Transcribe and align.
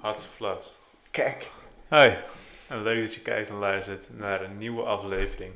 Hatsflats. 0.00 0.74
Kijk. 1.10 1.50
Hey, 1.88 2.24
en 2.68 2.82
leuk 2.82 3.02
dat 3.02 3.14
je 3.14 3.20
kijkt 3.20 3.48
en 3.48 3.54
luistert 3.54 4.18
naar 4.18 4.42
een 4.42 4.58
nieuwe 4.58 4.82
aflevering 4.82 5.54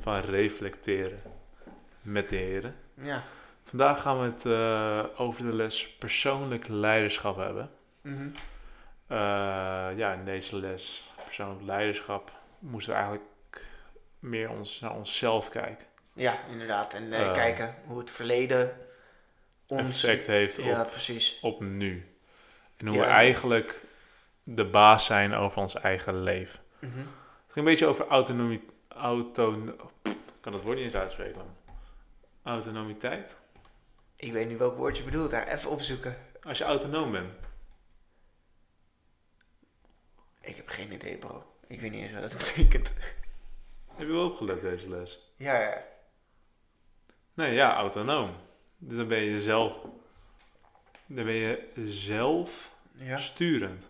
van 0.00 0.20
Reflecteren 0.20 1.22
met 2.02 2.28
de 2.28 2.36
heren. 2.36 2.76
Ja. 2.94 3.22
Vandaag 3.64 4.00
gaan 4.00 4.20
we 4.20 4.24
het 4.24 4.46
eh, 4.46 5.20
over 5.20 5.42
de 5.42 5.56
les 5.56 5.88
persoonlijk 5.88 6.68
leiderschap 6.68 7.36
hebben. 7.36 7.70
Mhm. 8.00 8.28
Eh, 9.06 9.16
ja, 9.96 10.12
in 10.12 10.24
deze 10.24 10.56
les 10.56 11.10
persoonlijk 11.24 11.62
leiderschap 11.62 12.32
moesten 12.58 12.92
we 12.92 12.98
eigenlijk 12.98 13.28
meer 14.18 14.50
ons, 14.50 14.80
naar 14.80 14.94
onszelf 14.94 15.48
kijken. 15.48 15.86
Ja, 16.12 16.38
inderdaad. 16.50 16.94
En 16.94 17.12
eh, 17.12 17.32
kijken 17.32 17.74
hoe 17.86 17.98
het 17.98 18.10
verleden 18.10 18.76
ons... 19.66 20.04
Effect 20.04 20.26
heeft 20.26 20.56
Ja, 20.56 20.80
op, 20.80 20.90
precies. 20.90 21.38
op 21.42 21.60
nu. 21.60 22.13
En 22.76 22.86
hoe 22.86 22.96
Ja. 22.96 23.02
we 23.02 23.08
eigenlijk 23.08 23.82
de 24.42 24.64
baas 24.64 25.04
zijn 25.04 25.34
over 25.34 25.60
ons 25.62 25.74
eigen 25.74 26.22
leven. 26.22 26.60
Mhm. 26.78 26.98
Het 26.98 27.52
ging 27.52 27.56
een 27.66 27.72
beetje 27.72 27.86
over 27.86 28.06
autonomie. 28.06 28.66
Auto, 28.88 29.52
ik 30.02 30.16
kan 30.40 30.52
dat 30.52 30.62
woord 30.62 30.76
niet 30.76 30.84
eens 30.84 30.94
uitspreken. 30.94 31.36
man. 31.36 31.56
Autonomiteit. 32.42 33.40
Ik 34.16 34.32
weet 34.32 34.48
niet 34.48 34.58
welk 34.58 34.76
woord 34.76 34.96
je 34.96 35.02
bedoelt 35.04 35.30
daar. 35.30 35.46
Even 35.46 35.70
opzoeken. 35.70 36.16
Als 36.42 36.58
je 36.58 36.64
autonoom 36.64 37.12
bent. 37.12 37.32
Ik 40.40 40.56
heb 40.56 40.68
geen 40.68 40.92
idee, 40.92 41.16
bro. 41.18 41.44
Ik 41.66 41.80
weet 41.80 41.90
niet 41.90 42.02
eens 42.02 42.12
wat 42.12 42.22
dat 42.22 42.38
betekent. 42.38 42.92
Heb 43.94 44.06
je 44.06 44.12
wel 44.12 44.26
opgelet 44.26 44.60
deze 44.60 44.88
les? 44.88 45.32
Ja, 45.36 45.58
ja. 45.60 45.84
Nee, 47.34 47.54
ja, 47.54 47.74
autonoom. 47.74 48.30
Dus 48.78 48.96
dan 48.96 49.08
ben 49.08 49.22
je 49.22 49.38
zelf. 49.40 49.78
Dan 51.14 51.24
ben 51.24 51.34
je 51.34 51.68
zelf 51.84 52.74
Ja. 52.92 53.18
sturend. 53.18 53.88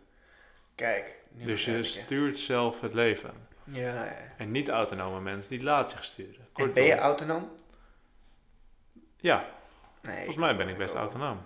Kijk. 0.75 1.19
nu 1.31 1.45
Dus 1.45 1.65
je 1.65 1.83
stuurt 1.83 2.39
zelf 2.39 2.81
het 2.81 2.95
leven. 2.95 3.31
Ja, 3.65 4.05
ja. 4.05 4.17
En 4.37 4.51
niet 4.51 4.69
autonome 4.69 5.21
mensen 5.21 5.51
die 5.51 5.63
laten 5.63 5.97
zich 5.97 6.05
sturen. 6.05 6.47
En 6.55 6.73
ben 6.73 6.85
je 6.85 6.97
autonoom? 6.99 7.51
Ja, 9.17 9.49
Nee. 10.03 10.15
volgens 10.17 10.37
mij 10.37 10.57
ben 10.57 10.69
ik 10.69 10.77
best 10.77 10.95
autonoom. 10.95 11.41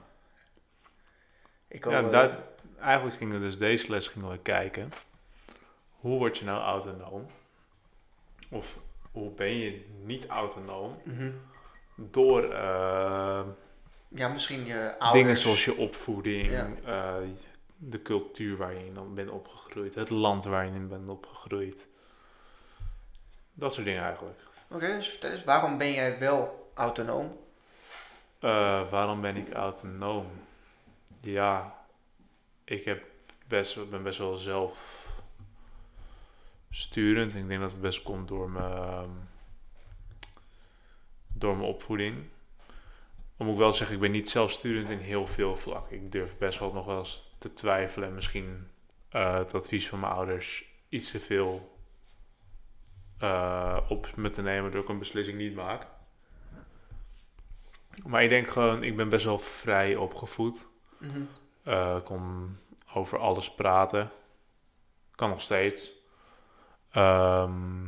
Ik 1.68 1.84
Ja, 1.84 2.02
daar, 2.02 2.38
eigenlijk 2.80 3.16
gingen 3.16 3.40
we 3.40 3.44
dus 3.46 3.58
deze 3.58 3.90
les 3.90 4.08
gingen 4.08 4.30
we 4.30 4.38
kijken. 4.38 4.92
Hoe 5.90 6.18
word 6.18 6.38
je 6.38 6.44
nou 6.44 6.60
autonoom? 6.62 7.26
Of 8.50 8.78
hoe 9.12 9.30
ben 9.30 9.58
je 9.58 9.86
niet 10.02 10.26
autonoom? 10.26 10.96
Mhm. 11.04 11.30
Door 11.94 12.52
eh, 12.52 13.40
Ja, 14.08 14.28
misschien 14.28 14.64
je 14.64 14.98
ouders. 14.98 15.12
dingen 15.22 15.36
zoals 15.36 15.64
je 15.64 15.76
opvoeding, 15.76 16.50
Ja. 16.50 16.68
eh, 16.84 17.28
de 17.76 18.02
cultuur 18.02 18.56
waar 18.56 18.74
je 18.74 18.84
in 18.86 19.14
bent 19.14 19.30
opgegroeid, 19.30 19.94
het 19.94 20.10
land 20.10 20.44
waar 20.44 20.64
je 20.66 20.72
in 20.72 20.88
bent 20.88 21.08
opgegroeid. 21.08 21.88
Dat 23.52 23.72
soort 23.74 23.86
dingen 23.86 24.02
eigenlijk. 24.02 24.40
Oké, 24.70 24.86
dus 24.86 25.08
vertel 25.08 25.30
eens. 25.30 25.44
Waarom 25.44 25.78
ben 25.78 25.92
jij 25.92 26.18
wel 26.18 26.70
autonoom? 26.74 27.36
Eh, 28.38 28.90
waarom 28.90 29.20
ben 29.20 29.36
ik 29.36 29.52
autonoom? 29.52 30.26
Ja, 31.20 31.78
ik 32.64 32.84
heb 32.84 33.02
best, 33.46 33.90
ben 33.90 34.02
best 34.02 34.18
wel 34.18 34.36
zelf 34.36 35.06
sturend. 36.70 37.34
Ik 37.34 37.48
denk 37.48 37.60
dat 37.60 37.72
het 37.72 37.80
best 37.80 38.02
komt 38.02 38.28
door 38.28 38.50
mijn, 38.50 38.72
ehm, 38.72 39.10
door 41.28 41.56
mijn 41.56 41.68
opvoeding. 41.68 42.28
Dan 43.38 43.46
moet 43.46 43.56
ik 43.56 43.62
wel 43.62 43.72
zeggen, 43.72 43.96
ik 43.96 44.02
ben 44.02 44.10
niet 44.10 44.30
zelfsturend 44.30 44.90
in 44.90 44.98
heel 44.98 45.26
veel 45.26 45.56
vlakken. 45.56 45.96
Ik 45.96 46.12
durf 46.12 46.38
best 46.38 46.58
wel 46.58 46.72
nog 46.72 46.86
wel 46.86 46.98
eens 46.98 47.34
te 47.38 47.52
twijfelen 47.52 48.08
en 48.08 48.14
misschien 48.14 48.70
eh, 49.08 49.34
het 49.34 49.54
advies 49.54 49.88
van 49.88 50.00
mijn 50.00 50.12
ouders 50.12 50.64
iets 50.88 51.10
te 51.10 51.20
veel 51.20 51.78
eh, 53.18 53.78
op 53.88 54.16
me 54.16 54.30
te 54.30 54.42
nemen, 54.42 54.70
door 54.70 54.82
ik 54.82 54.88
een 54.88 54.98
beslissing 54.98 55.38
niet 55.38 55.54
maak. 55.54 55.86
Maar 58.06 58.22
ik 58.22 58.28
denk 58.28 58.48
gewoon, 58.48 58.82
ik 58.82 58.96
ben 58.96 59.08
best 59.08 59.24
wel 59.24 59.38
vrij 59.38 59.96
opgevoed. 59.96 60.66
Mhm. 60.98 61.22
Eh, 61.62 61.96
ik 61.96 62.04
kon 62.04 62.56
over 62.94 63.18
alles 63.18 63.54
praten. 63.54 64.10
Kan 65.14 65.28
nog 65.28 65.42
steeds. 65.42 65.90
Ehm, 66.90 67.86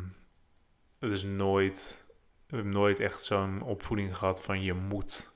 het 0.98 1.12
is 1.12 1.22
nooit, 1.22 2.06
ik 2.46 2.56
heb 2.56 2.64
nooit 2.64 3.00
echt 3.00 3.24
zo'n 3.24 3.62
opvoeding 3.62 4.16
gehad 4.16 4.42
van 4.42 4.62
je 4.62 4.74
moet 4.74 5.29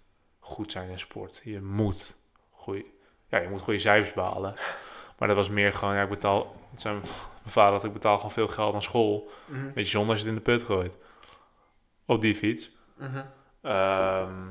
goed 0.44 0.72
zijn 0.72 0.90
in 0.90 0.98
sport. 0.98 1.40
Je 1.44 1.60
moet 1.60 2.16
goeie, 2.50 2.94
ja, 3.28 3.38
je 3.38 3.48
moet 3.48 3.60
goede 3.60 3.78
cijfers 3.78 4.12
behalen. 4.14 4.54
Maar 5.18 5.28
dat 5.28 5.36
was 5.36 5.48
meer 5.48 5.72
gewoon, 5.72 5.94
ja, 5.94 6.02
ik 6.02 6.08
betaal, 6.08 6.56
het 6.70 6.80
zijn 6.80 6.94
mijn 6.94 7.52
vader 7.52 7.72
had 7.72 7.84
ik 7.84 7.92
betaal 7.92 8.16
gewoon 8.16 8.32
veel 8.32 8.48
geld 8.48 8.74
aan 8.74 8.82
school. 8.82 9.30
Mhm. 9.46 9.72
Beetje 9.72 9.90
zonde 9.90 10.10
als 10.10 10.20
je 10.20 10.26
het 10.26 10.36
in 10.36 10.42
de 10.44 10.50
put 10.50 10.62
gooit. 10.62 10.94
Op 12.06 12.20
die 12.20 12.34
fiets. 12.34 12.70
Mhm. 12.96 13.24
Ehm, 13.60 14.48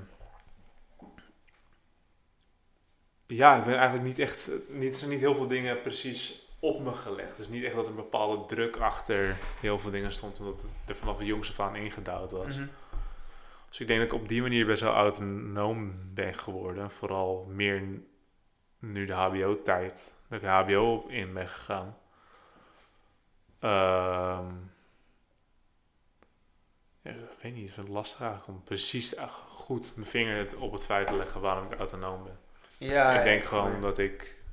ja, 3.28 3.58
ik 3.58 3.64
ben 3.64 3.76
eigenlijk 3.76 4.04
niet 4.04 4.20
echt. 4.20 4.52
Niet, 4.70 4.92
er 4.92 4.98
zijn 4.98 5.10
niet 5.10 5.20
heel 5.20 5.36
veel 5.36 5.48
dingen 5.48 5.82
precies 5.82 6.48
op 6.60 6.82
me 6.82 6.94
gelegd. 6.94 7.38
Dus 7.38 7.48
niet 7.48 7.64
echt 7.64 7.76
dat 7.76 7.84
er 7.84 7.90
een 7.90 7.96
bepaalde 7.96 8.46
druk 8.46 8.78
achter 8.78 9.36
heel 9.60 9.80
veel 9.80 9.92
dingen 9.92 10.12
stond, 10.12 10.40
omdat 10.40 10.62
het 10.62 10.76
er 10.88 10.96
vanaf 10.96 11.18
de 11.18 11.26
jongste 11.26 11.62
af 11.62 11.68
aan 11.68 11.76
ingedouwd 11.76 12.32
was. 12.32 12.58
Mhm. 12.58 12.68
Dus 13.74 13.82
ik 13.82 13.88
denk 13.88 14.00
dat 14.00 14.12
ik 14.14 14.22
op 14.22 14.28
die 14.28 14.42
manier 14.42 14.66
best 14.66 14.82
wel 14.82 14.94
autonoom 14.94 16.14
ben 16.14 16.34
geworden. 16.34 16.92
Vooral 16.92 17.46
meer 17.50 17.84
nu 18.80 19.06
de 19.06 19.14
HBO-tijd. 19.14 20.14
Dat 20.28 20.42
ik 20.42 20.46
de 20.46 20.52
HBO 20.52 20.94
op 20.94 21.10
in 21.10 21.34
ben 21.34 21.48
gegaan. 21.48 21.98
Ehm, 23.60 24.54
ja, 27.02 27.12
ik 27.12 27.42
weet 27.42 27.54
niet, 27.54 27.68
ik 27.68 27.74
vind 27.74 27.88
het 27.88 27.96
lastig 27.96 28.20
eigenlijk 28.22 28.50
om 28.58 28.64
precies 28.64 29.16
goed 29.48 29.94
mijn 29.96 30.08
vinger 30.08 30.62
op 30.62 30.72
het 30.72 30.86
feit 30.86 31.08
te 31.08 31.16
leggen 31.16 31.42
waarom 31.42 31.72
ik 31.72 31.80
autonoom 31.80 32.24
ben. 32.24 32.40
Ja, 32.78 33.12
ik 33.18 33.24
denk 33.24 33.44
gewoon 33.44 33.82
dat 33.82 33.98
ik 33.98 34.44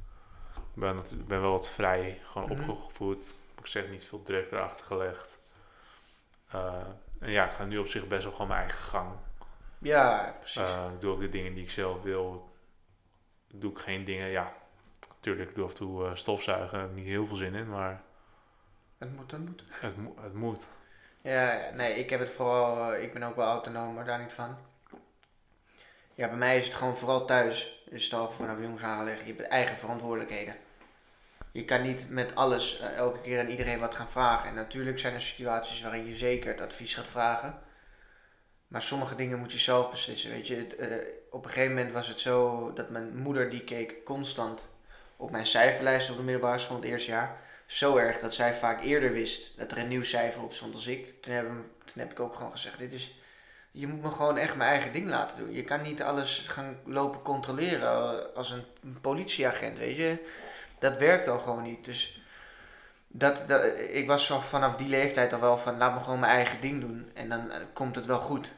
ben, 0.75 1.05
wel 1.27 1.51
wat 1.51 1.71
vrij, 1.71 2.21
gewoon 2.25 2.49
Mhm. 2.51 2.71
opgevoed. 2.71 3.35
Ik 3.59 3.67
zeg 3.67 3.91
niet 3.91 4.05
veel 4.05 4.23
druk 4.23 4.51
erachter 4.53 4.85
gelegd. 4.87 5.39
Eh, 6.51 6.87
en 7.21 7.31
ja, 7.31 7.45
ik 7.45 7.53
ga 7.53 7.65
nu 7.65 7.79
op 7.79 7.87
zich 7.87 8.07
best 8.07 8.23
wel 8.23 8.33
gewoon 8.33 8.49
mijn 8.49 8.61
eigen 8.61 8.81
gang. 8.81 9.11
Ja, 9.79 10.35
precies. 10.39 10.61
Eh, 10.61 10.87
ik 10.95 11.01
doe 11.01 11.13
ook 11.13 11.21
de 11.21 11.29
dingen 11.29 11.55
die 11.55 11.63
ik 11.63 11.71
zelf 11.71 12.03
wil. 12.03 12.53
Ik 13.51 13.61
doe 13.61 13.71
ook 13.71 13.81
geen 13.81 14.05
dingen, 14.05 14.29
ja. 14.29 14.53
Natuurlijk, 15.09 15.49
ik 15.49 15.55
doe 15.55 15.65
af 15.65 15.71
en 15.71 15.77
toe 15.77 16.07
eh, 16.07 16.15
stofzuigen. 16.15 16.71
Daar 16.73 16.81
heb 16.81 16.91
ik 16.91 16.97
niet 16.97 17.07
heel 17.07 17.27
veel 17.27 17.37
zin 17.37 17.55
in, 17.55 17.69
maar 17.69 18.03
het 18.99 19.17
moet, 19.17 19.31
het 19.31 19.41
moet. 19.47 19.65
het, 19.71 19.97
mo- 19.97 20.15
het 20.21 20.35
moet. 20.35 20.69
Ja, 21.23 21.71
nee, 21.75 21.95
ik 21.95 22.11
heb 22.11 22.21
het 22.21 22.31
vooral, 22.31 22.93
eh, 22.93 23.03
ik 23.03 23.13
ben 23.13 23.23
ook 23.23 23.37
wel 23.37 23.47
autonoom, 23.47 23.95
maar 23.95 24.05
daar 24.05 24.21
niet 24.21 24.33
van. 24.33 24.57
Ja, 26.15 26.29
bij 26.29 26.37
mij 26.37 26.59
is 26.59 26.65
het 26.67 26.75
gewoon 26.75 26.97
vooral 26.97 27.25
thuis. 27.25 27.83
Is 27.91 28.05
het 28.05 28.13
al 28.13 28.31
vanaf 28.31 28.61
jongs 28.61 28.83
aangelegd. 28.83 29.27
Je 29.27 29.35
hebt 29.35 29.49
eigen 29.49 29.77
verantwoordelijkheden. 29.77 30.55
Je 31.53 31.65
kan 31.65 31.83
niet 31.83 32.11
met 32.11 32.35
alles 32.35 32.81
eh, 32.81 32.97
elke 32.97 33.21
keer 33.21 33.41
aan 33.41 33.49
iedereen 33.49 33.79
wat 33.79 33.95
gaan 33.95 34.11
vragen. 34.11 34.49
En 34.49 34.55
natuurlijk 34.55 34.99
zijn 34.99 35.15
er 35.15 35.21
situaties 35.21 35.83
waarin 35.83 36.07
je 36.07 36.15
zeker 36.15 36.51
het 36.51 36.61
advies 36.61 36.95
gaat 36.95 37.09
vragen. 37.09 37.59
Maar 38.69 38.83
sommige 38.83 39.15
dingen 39.15 39.39
moet 39.39 39.53
je 39.53 39.59
zelf 39.59 39.91
beslissen. 39.91 40.31
Weet 40.31 40.47
je, 40.47 40.67
eh, 40.67 41.15
op 41.31 41.45
een 41.45 41.51
gegeven 41.51 41.75
moment 41.75 41.95
was 41.95 42.09
het 42.09 42.21
zo 42.21 42.73
dat 42.73 42.91
mijn 42.91 43.17
moeder 43.17 43.51
die 43.51 43.65
keek 43.65 44.05
constant 44.05 44.69
op 45.17 45.31
mijn 45.31 45.47
cijferlijst 45.47 46.11
op 46.11 46.17
de 46.17 46.23
middelbare 46.23 46.59
school 46.59 46.77
het 46.77 46.85
eerste 46.85 47.11
jaar. 47.11 47.39
Zo 47.67 47.97
erg 47.97 48.19
dat 48.19 48.35
zij 48.35 48.55
vaak 48.55 48.83
eerder 48.83 49.13
wist 49.13 49.59
dat 49.59 49.71
er 49.71 49.79
een 49.79 49.89
nieuw 49.89 50.05
cijfer 50.05 50.43
op 50.43 50.53
stond 50.53 50.75
als 50.75 50.87
ik. 50.87 51.23
Toen 51.23 51.33
heb, 51.33 51.47
toen 51.85 52.03
heb 52.03 52.11
ik 52.11 52.21
ook 52.21 52.35
gewoon 52.35 52.51
gezegd, 52.51 52.79
dit 52.79 52.93
is, 52.93 53.15
je 53.71 53.87
moet 53.87 54.03
me 54.03 54.11
gewoon 54.11 54.37
echt 54.37 54.57
mijn 54.57 54.71
eigen 54.71 54.93
ding 54.93 55.09
laten 55.09 55.39
doen. 55.39 55.53
Je 55.53 55.65
kan 55.65 55.83
niet 55.83 56.03
alles 56.03 56.39
gaan 56.39 56.79
lopen 56.85 57.23
controleren 57.23 57.89
eh, 57.89 58.37
als 58.37 58.51
een 58.51 58.65
politieagent, 59.01 59.79
weet 59.79 59.97
je. 59.97 60.19
Dat 60.81 60.99
werkt 60.99 61.29
al 61.29 61.39
gewoon 61.39 61.63
niet. 61.63 61.85
Dus 61.85 62.23
dat, 63.07 63.45
ik 63.89 64.07
was 64.07 64.27
vanaf 64.27 64.77
die 64.77 64.89
leeftijd 64.89 65.33
al 65.33 65.41
wel 65.41 65.59
van, 65.59 65.79
laat 65.79 65.95
me 65.95 66.01
gewoon 66.01 66.21
mijn 66.21 66.33
eigen 66.33 66.61
ding 66.61 66.81
doen. 66.81 67.11
En 67.15 67.29
dan 67.29 67.51
eh, 67.51 67.61
komt 67.73 67.97
het 67.97 68.07
wel 68.07 68.21
goed. 68.21 68.55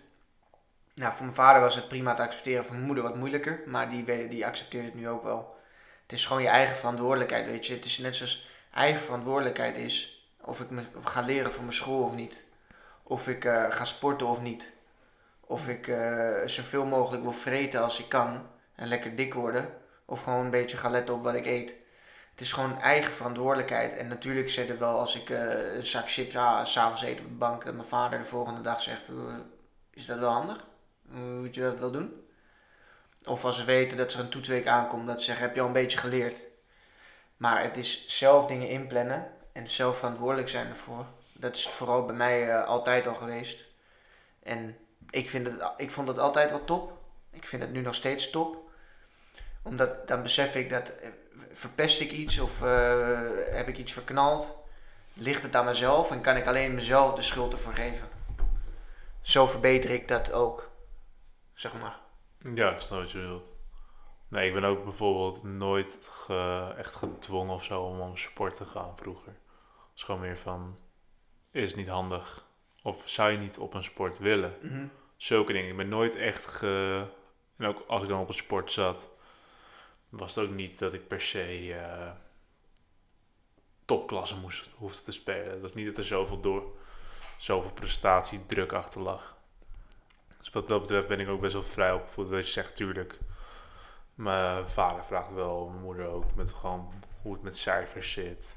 Nou, 0.95 1.13
voor 1.13 1.25
mijn 1.25 1.37
vader 1.37 1.61
was 1.61 1.75
het 1.75 1.89
prima 1.89 2.15
te 2.15 2.23
accepteren, 2.23 2.65
voor 2.65 2.75
mijn 2.75 2.87
moeder 2.87 3.05
wat 3.05 3.17
moeilijker. 3.17 3.63
Maar 3.67 3.91
die, 3.91 4.29
die 4.29 4.47
accepteert 4.47 4.85
het 4.85 4.95
nu 4.95 5.09
ook 5.09 5.23
wel. 5.23 5.57
Het 6.03 6.13
is 6.13 6.27
gewoon 6.27 6.43
je 6.43 6.49
eigen 6.49 6.77
verantwoordelijkheid, 6.77 7.47
weet 7.47 7.67
je. 7.67 7.75
Het 7.75 7.85
is 7.85 7.99
net 7.99 8.17
zoals 8.17 8.49
eigen 8.73 9.01
verantwoordelijkheid 9.01 9.77
is 9.77 10.23
of 10.45 10.61
ik 10.61 10.71
me 10.71 10.83
ga 11.05 11.21
leren 11.21 11.53
voor 11.53 11.63
mijn 11.63 11.75
school 11.75 12.03
of 12.03 12.15
niet. 12.15 12.43
Of 13.03 13.29
ik 13.29 13.45
eh, 13.45 13.71
ga 13.71 13.85
sporten 13.85 14.27
of 14.27 14.41
niet. 14.41 14.71
Of 15.41 15.69
ik 15.69 15.89
eh, 15.89 16.47
zoveel 16.47 16.85
mogelijk 16.85 17.23
wil 17.23 17.33
vreten 17.33 17.83
als 17.83 17.99
ik 17.99 18.09
kan 18.09 18.47
en 18.75 18.89
lekker 18.89 19.17
dik 19.17 19.35
worden. 19.35 19.69
Of 20.05 20.23
gewoon 20.23 20.45
een 20.45 20.51
beetje 20.51 20.77
ga 20.77 20.89
letten 20.89 21.15
op 21.15 21.23
wat 21.23 21.35
ik 21.35 21.47
eet. 21.47 21.75
Het 22.33 22.41
is 22.41 22.53
gewoon 22.53 22.81
eigen 22.81 23.13
verantwoordelijkheid. 23.13 23.97
En 23.97 24.09
natuurlijk 24.09 24.51
zit 24.51 24.69
het 24.69 24.79
wel 24.79 24.99
als 24.99 25.17
ik 25.17 25.31
eh, 25.31 25.75
een 25.75 25.87
zak 25.87 26.11
chips 26.11 26.37
ah, 26.37 26.65
s'avonds 26.65 27.03
eet 27.03 27.21
op 27.21 27.27
de 27.27 27.33
bank, 27.33 27.65
dat 27.65 27.75
mijn 27.75 27.87
vader 27.87 28.19
de 28.19 28.25
volgende 28.25 28.61
dag 28.61 28.83
zegt: 28.83 29.09
"Eh, 29.09 29.15
Is 29.91 30.07
dat 30.07 30.19
wel 30.19 30.31
handig? 30.31 30.65
Moet 31.03 31.55
je 31.55 31.61
dat 31.61 31.79
wel 31.79 31.91
doen? 31.91 32.27
Of 33.25 33.45
als 33.45 33.57
ze 33.57 33.65
weten 33.65 33.97
dat 33.97 34.13
er 34.13 34.21
een 34.21 34.29
toetsweek 34.29 34.67
aankomt, 34.67 35.07
dat 35.07 35.19
ze 35.19 35.25
zeggen: 35.25 35.45
Heb 35.45 35.55
je 35.55 35.61
al 35.61 35.67
een 35.67 35.73
beetje 35.73 35.99
geleerd? 35.99 36.41
Maar 37.37 37.63
het 37.63 37.77
is 37.77 38.19
zelf 38.19 38.47
dingen 38.47 38.69
inplannen 38.69 39.31
en 39.53 39.69
zelf 39.69 39.99
verantwoordelijk 39.99 40.49
zijn 40.49 40.69
ervoor. 40.69 41.07
Dat 41.33 41.57
is 41.57 41.69
vooral 41.69 42.05
bij 42.05 42.15
mij 42.15 42.51
eh, 42.51 42.65
altijd 42.65 43.07
al 43.07 43.15
geweest. 43.15 43.65
En 44.43 44.77
ik, 45.11 45.29
vind 45.29 45.47
het, 45.47 45.63
ik 45.77 45.91
vond 45.91 46.09
het 46.09 46.19
altijd 46.19 46.51
wel 46.51 46.65
top. 46.65 46.99
Ik 47.31 47.47
vind 47.47 47.63
het 47.63 47.73
nu 47.73 47.81
nog 47.81 47.95
steeds 47.95 48.31
top. 48.31 48.71
Omdat 49.63 50.09
dan 50.09 50.23
besef 50.23 50.55
ik 50.55 50.71
dat 50.71 50.93
verpest 51.53 52.01
ik 52.01 52.11
iets 52.11 52.39
of 52.39 52.63
eh, 52.63 53.21
heb 53.51 53.69
ik 53.69 53.79
iets 53.79 53.93
verknald, 53.93 54.57
ligt 55.13 55.43
het 55.43 55.57
aan 55.57 55.65
mezelf 55.65 56.11
en 56.11 56.21
kan 56.21 56.37
ik 56.37 56.47
alleen 56.47 56.75
mezelf 56.75 57.15
de 57.15 57.23
schuld 57.23 57.53
ervoor 57.53 57.75
geven. 57.75 58.09
Zo 59.23 59.47
verbeter 59.47 59.91
ik 59.91 60.09
dat 60.09 60.33
ook, 60.33 60.71
zeg 61.55 61.73
maar. 61.81 61.99
Ja, 62.55 62.71
ik 62.71 62.81
snap 62.81 62.99
wat 63.01 63.11
je 63.11 63.19
bedoelt. 63.21 63.53
Nee, 64.29 64.49
ik 64.49 64.55
ben 64.55 64.65
ook 64.65 64.85
bijvoorbeeld 64.85 65.43
nooit 65.43 65.99
ge- 66.11 66.75
echt 66.77 66.95
gedwongen 66.95 67.55
of 67.55 67.65
zo 67.65 67.83
om 67.83 68.01
op 68.01 68.19
sport 68.19 68.55
te 68.55 68.65
gaan 68.65 68.97
vroeger. 68.97 69.33
Het 69.33 69.97
is 69.97 70.03
gewoon 70.03 70.21
meer 70.21 70.39
van, 70.39 70.79
is 71.51 71.69
het 71.69 71.77
niet 71.77 71.89
handig? 71.89 72.45
Of 72.83 73.03
zou 73.09 73.31
je 73.31 73.39
niet 73.39 73.59
op 73.59 73.75
een 73.75 73.85
sport 73.85 74.19
willen? 74.19 74.55
Mhm. 74.63 74.87
Zulke 75.17 75.53
dingen. 75.53 75.71
Ik 75.71 75.77
ben 75.77 75.89
nooit 75.89 76.17
echt 76.17 76.47
ge... 76.47 77.05
En 77.57 77.67
ook 77.67 77.85
als 77.87 78.03
ik 78.03 78.09
dan 78.09 78.21
op 78.21 78.29
een 78.29 78.35
sport 78.35 78.73
zat, 78.73 79.09
was 80.13 80.35
het 80.35 80.45
ook 80.45 80.55
niet 80.55 80.79
dat 80.79 80.93
ik 80.93 81.09
per 81.09 81.21
se 81.21 81.75
eh, 81.75 82.11
topklasse 83.85 84.37
moest 84.37 84.69
hoefde 84.75 85.03
te 85.03 85.13
spelen. 85.13 85.51
Het 85.51 85.61
was 85.61 85.75
niet 85.75 85.87
dat 85.87 85.97
er 85.97 86.05
zoveel 86.05 86.41
door, 86.41 86.77
zoveel 87.39 87.73
prestatiedruk 87.73 88.73
achter 88.73 89.01
lag. 89.01 89.37
Dus 90.39 90.51
wat 90.51 90.69
dat 90.69 90.81
betreft 90.81 91.09
ben 91.09 91.21
ik 91.21 91.29
ook 91.29 91.41
best 91.41 91.53
wel 91.53 91.65
vrij 91.65 91.93
opgevoed. 91.93 92.31
Dat 92.31 92.47
je 92.47 92.53
zegt, 92.53 92.77
tuurlijk. 92.77 93.19
Mijn 94.15 94.69
vader 94.69 95.05
vraagt 95.05 95.33
wel, 95.33 95.69
mijn 95.69 95.83
moeder 95.83 96.07
ook, 96.07 96.35
met 96.35 96.53
gewoon 96.53 96.93
hoe 97.23 97.33
het 97.33 97.43
met 97.43 97.57
cijfers 97.57 98.13
zit. 98.13 98.57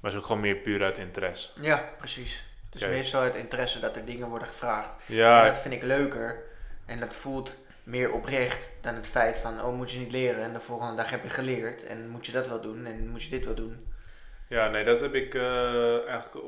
Maar 0.00 0.10
het 0.10 0.12
is 0.12 0.18
ook 0.18 0.26
gewoon 0.26 0.40
meer 0.40 0.56
puur 0.56 0.82
uit 0.82 0.98
interesse. 0.98 1.48
Ja, 1.62 1.88
precies. 1.98 2.44
Het 2.64 2.74
is 2.74 2.80
Kijk. 2.80 2.92
meestal 2.92 3.22
het 3.22 3.34
interesse 3.34 3.80
dat 3.80 3.96
er 3.96 4.04
dingen 4.04 4.28
worden 4.28 4.48
gevraagd. 4.48 4.90
Ja, 5.06 5.40
En 5.40 5.52
dat 5.52 5.62
vind 5.62 5.74
ik 5.74 5.82
leuker 5.82 6.42
en 6.86 7.00
dat 7.00 7.14
voelt 7.14 7.56
meer 7.88 8.12
oprecht 8.12 8.70
dan 8.80 8.94
het 8.94 9.06
feit 9.08 9.38
van, 9.38 9.60
oh 9.62 9.76
moet 9.76 9.90
je 9.90 9.98
niet 9.98 10.12
leren 10.12 10.42
en 10.42 10.52
de 10.52 10.60
volgende 10.60 10.94
dag 10.94 11.10
heb 11.10 11.22
je 11.22 11.30
geleerd 11.30 11.84
en 11.84 12.08
moet 12.08 12.26
je 12.26 12.32
dat 12.32 12.48
wel 12.48 12.60
doen 12.60 12.84
en 12.86 13.08
moet 13.08 13.22
je 13.22 13.30
dit 13.30 13.44
wel 13.44 13.54
doen. 13.54 13.80
Ja, 14.48 14.68
nee, 14.68 14.84
dat 14.84 15.00
heb 15.00 15.14
ik 15.14 15.34
eh, 15.34 16.06
eigenlijk 16.08 16.44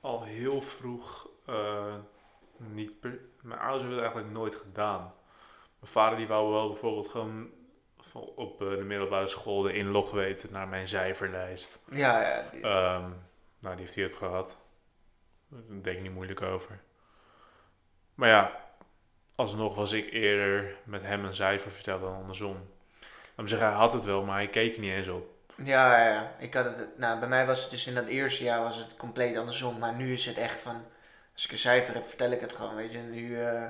al 0.00 0.22
heel 0.24 0.60
vroeg 0.62 1.28
eh, 1.46 1.94
niet. 2.56 3.00
Per, 3.00 3.18
mijn 3.42 3.60
ouders 3.60 3.80
hebben 3.82 3.98
het 3.98 4.04
eigenlijk 4.12 4.32
nooit 4.38 4.54
gedaan. 4.54 5.00
Mijn 5.80 5.92
vader 5.92 6.18
die 6.18 6.26
wou 6.26 6.52
wel 6.52 6.68
bijvoorbeeld 6.68 7.08
gewoon 7.08 7.50
op 8.34 8.62
eh, 8.62 8.68
de 8.68 8.84
middelbare 8.84 9.28
school 9.28 9.62
de 9.62 9.72
inlog 9.72 10.10
weten 10.10 10.52
naar 10.52 10.68
mijn 10.68 10.88
cijferlijst. 10.88 11.82
Ja, 11.90 12.20
ja, 12.22 12.44
die- 12.52 12.60
Ehm, 12.62 13.10
nou, 13.60 13.76
die 13.76 13.84
heeft 13.84 13.94
hij 13.94 14.04
ook 14.06 14.16
gehad. 14.16 14.60
Daar 15.48 15.82
denk 15.82 15.96
ik 15.96 16.02
niet 16.02 16.14
moeilijk 16.14 16.42
over. 16.42 16.80
Maar 18.14 18.28
ja, 18.28 18.66
alsnog 19.38 19.74
was 19.74 19.92
ik 19.92 20.12
eerder 20.12 20.76
met 20.84 21.02
hem 21.02 21.24
een 21.24 21.34
cijfer 21.34 21.72
vertellen 21.72 22.00
dan 22.00 22.14
andersom. 22.14 22.56
Me 23.34 23.48
zeggen, 23.48 23.68
hij 23.68 23.76
had 23.76 23.92
het 23.92 24.04
wel, 24.04 24.24
maar 24.24 24.36
hij 24.36 24.48
keek 24.48 24.74
er 24.74 24.80
niet 24.80 24.92
eens 24.92 25.08
op. 25.08 25.30
Ja, 25.54 25.98
ja, 25.98 26.08
ja. 26.08 26.34
Ik 26.38 26.54
had 26.54 26.64
het, 26.64 26.98
nou, 26.98 27.18
bij 27.18 27.28
mij 27.28 27.46
was 27.46 27.60
het 27.62 27.70
dus 27.70 27.86
in 27.86 27.94
dat 27.94 28.06
eerste 28.06 28.44
jaar 28.44 28.62
was 28.62 28.76
het 28.76 28.96
compleet 28.96 29.36
andersom. 29.36 29.78
Maar 29.78 29.94
nu 29.94 30.12
is 30.12 30.26
het 30.26 30.36
echt 30.36 30.60
van, 30.60 30.84
als 31.34 31.44
ik 31.44 31.50
een 31.52 31.58
cijfer 31.58 31.94
heb, 31.94 32.06
vertel 32.06 32.30
ik 32.30 32.40
het 32.40 32.52
gewoon, 32.52 32.74
weet 32.74 32.92
je. 32.92 32.98
Nu, 32.98 33.40
eh, 33.40 33.66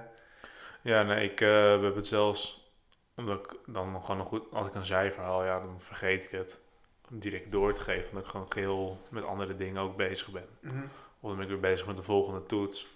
Ja, 0.83 1.03
nee, 1.03 1.31
ik 1.31 1.41
eh, 1.41 1.83
heb 1.83 1.95
het 1.95 2.07
zelfs, 2.07 2.71
omdat 3.17 3.39
ik 3.45 3.57
dan 3.67 3.93
nog 3.93 4.05
gewoon 4.05 4.21
een 4.21 4.27
goed, 4.27 4.53
als 4.53 4.69
ik 4.69 4.75
een 4.75 4.87
cijfer 4.87 5.23
haal, 5.23 5.45
ja, 5.45 5.61
dan 5.61 5.81
vergeet 5.81 6.25
ik 6.25 6.31
het 6.31 6.59
om 7.11 7.19
direct 7.19 7.53
door 7.53 7.73
te 7.73 7.81
geven, 7.81 8.09
omdat 8.09 8.25
ik 8.25 8.31
gewoon 8.31 8.53
geheel 8.53 9.01
met 9.11 9.25
andere 9.25 9.57
dingen 9.57 9.83
ook 9.83 9.97
bezig 9.97 10.29
ben. 10.31 10.49
mhm. 10.61 10.85
Of 11.21 11.29
dan 11.29 11.35
ben 11.39 11.43
ik 11.43 11.51
weer 11.51 11.71
bezig 11.71 11.87
met 11.87 11.97
de 11.97 12.03
volgende 12.03 12.47
toets. 12.47 12.87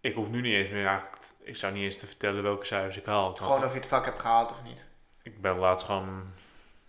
Ik 0.00 0.14
hoef 0.14 0.28
nu 0.30 0.40
niet 0.40 0.54
eens 0.54 0.68
meer 0.68 0.86
eigenlijk, 0.86 1.16
ik 1.42 1.56
zou 1.56 1.72
niet 1.72 1.82
eens 1.82 1.98
te 1.98 2.06
vertellen 2.06 2.42
welke 2.42 2.64
cijfers 2.66 2.96
ik 2.96 3.04
haal. 3.06 3.34
Gewoon 3.34 3.64
of 3.64 3.72
je 3.72 3.78
het 3.78 3.86
vak 3.88 4.04
hebt 4.04 4.20
gehaald 4.20 4.50
of 4.50 4.62
niet. 4.62 4.84
ik 5.22 5.40
ben 5.40 5.56
laatst 5.58 5.86
gewoon 5.86 6.22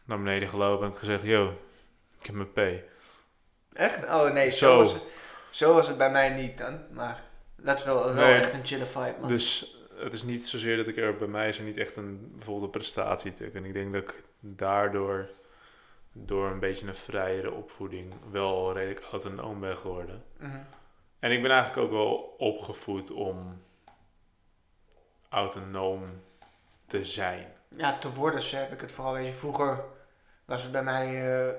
naar 0.06 0.18
beneden 0.18 0.50
gelopen 0.50 0.84
en 0.86 0.90
heb 0.90 1.00
gezegd, 1.00 1.24
yo, 1.24 1.54
ik 2.20 2.26
heb 2.26 2.36
mijn 2.36 2.52
P. 2.52 2.84
Echt? 3.74 4.04
Oh 4.04 4.32
nee, 4.32 4.50
zo, 4.50 4.58
Zo. 4.58 4.78
Was, 4.78 4.94
het, 4.94 5.04
zo 5.50 5.74
was 5.74 5.88
het 5.88 5.98
bij 5.98 6.12
mij 6.12 6.30
niet 6.30 6.58
dan. 6.58 6.80
Maar 6.92 7.24
dat 7.56 7.80
is 7.80 7.86
wel, 7.86 8.04
wel 8.04 8.14
Nee. 8.14 8.40
echt 8.40 8.54
een 8.54 8.66
chille 8.66 8.86
vibe, 8.86 9.16
man. 9.20 9.28
Dus 9.30 9.78
het 9.96 10.14
is 10.14 10.24
niet 10.24 10.46
zozeer 10.48 10.78
dat 10.78 10.88
ik 10.88 10.98
er 10.98 11.16
bij 11.18 11.28
mij 11.28 11.50
is 11.50 11.58
er 11.58 11.64
niet 11.64 11.78
echt 11.78 11.96
een 11.96 12.32
bijvoorbeeld 12.36 12.66
een 12.74 12.80
prestatiedruk. 12.80 13.54
En 13.54 13.66
ik 13.66 13.74
denk 13.74 13.94
dat 13.94 14.02
ik 14.02 14.24
daardoor, 14.40 15.30
door 16.12 16.52
een 16.52 16.60
beetje 16.60 16.88
een 16.88 16.96
vrijere 16.96 17.52
opvoeding, 17.52 18.14
wel 18.32 18.74
redelijk 18.74 19.06
autonoom 19.12 19.60
ben 19.60 19.78
geworden. 19.78 20.24
Mhm. 20.38 20.58
En 21.22 21.32
ik 21.32 21.42
ben 21.42 21.52
eigenlijk 21.52 21.88
ook 21.88 21.92
wel 21.92 22.36
opgevoed 22.38 23.12
om 23.12 23.62
autonoom 25.30 26.22
te 26.88 27.06
zijn. 27.06 27.54
Ja, 27.68 27.98
te 27.98 28.14
worden 28.14 28.44
heb 28.60 28.72
ik 28.72 28.82
het 28.82 28.92
vooral, 28.92 29.18
je. 29.18 29.32
Vroeger 29.32 29.84
was 30.46 30.62
het 30.62 30.72
bij 30.72 30.84
mij, 30.84 31.38
eh, 31.40 31.54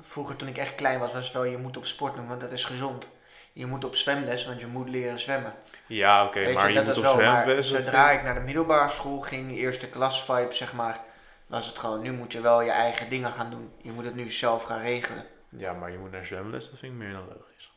vroeger 0.00 0.36
toen 0.36 0.48
ik 0.48 0.58
echt 0.58 0.74
klein 0.74 0.98
was, 0.98 1.12
was 1.12 1.24
het 1.24 1.32
wel, 1.32 1.44
je 1.44 1.58
moet 1.58 1.76
op 1.76 1.86
sport 1.86 2.16
doen, 2.16 2.28
want 2.28 2.40
dat 2.40 2.52
is 2.52 2.64
gezond. 2.64 3.08
Je 3.52 3.66
moet 3.66 3.84
op 3.84 3.96
zwemles, 3.96 4.46
want 4.46 4.60
je 4.60 4.66
moet 4.66 4.88
leren 4.88 5.18
zwemmen. 5.18 5.54
Ja, 5.86 6.24
oké, 6.24 6.52
maar 6.52 6.72
je, 6.72 6.82
moet 6.82 6.96
op 6.96 7.02
wel, 7.02 7.12
zwemles. 7.12 7.68
Zodra 7.68 8.10
ik 8.10 8.22
naar 8.22 8.34
de 8.34 8.40
middelbare 8.40 8.88
school 8.88 9.20
ging, 9.20 9.52
eerste 9.52 9.88
klas 9.88 10.24
vibe, 10.24 10.52
zeg 10.52 10.72
maar, 10.72 11.00
was 11.46 11.66
het 11.66 11.78
gewoon, 11.78 12.00
nu 12.00 12.12
moet 12.12 12.32
je 12.32 12.40
wel 12.40 12.62
je 12.62 12.70
eigen 12.70 13.08
dingen 13.08 13.32
gaan 13.32 13.50
doen. 13.50 13.72
Je 13.82 13.90
moet 13.90 14.04
het 14.04 14.14
nu 14.14 14.30
zelf 14.30 14.62
gaan 14.62 14.80
regelen. 14.80 15.26
Ja, 15.48 15.72
maar 15.72 15.90
je 15.90 15.98
moet 15.98 16.10
naar 16.10 16.26
zwemles, 16.26 16.70
dat 16.70 16.78
vind 16.78 16.92
ik 16.92 16.98
meer 16.98 17.12
dan 17.12 17.26
logisch. 17.28 17.73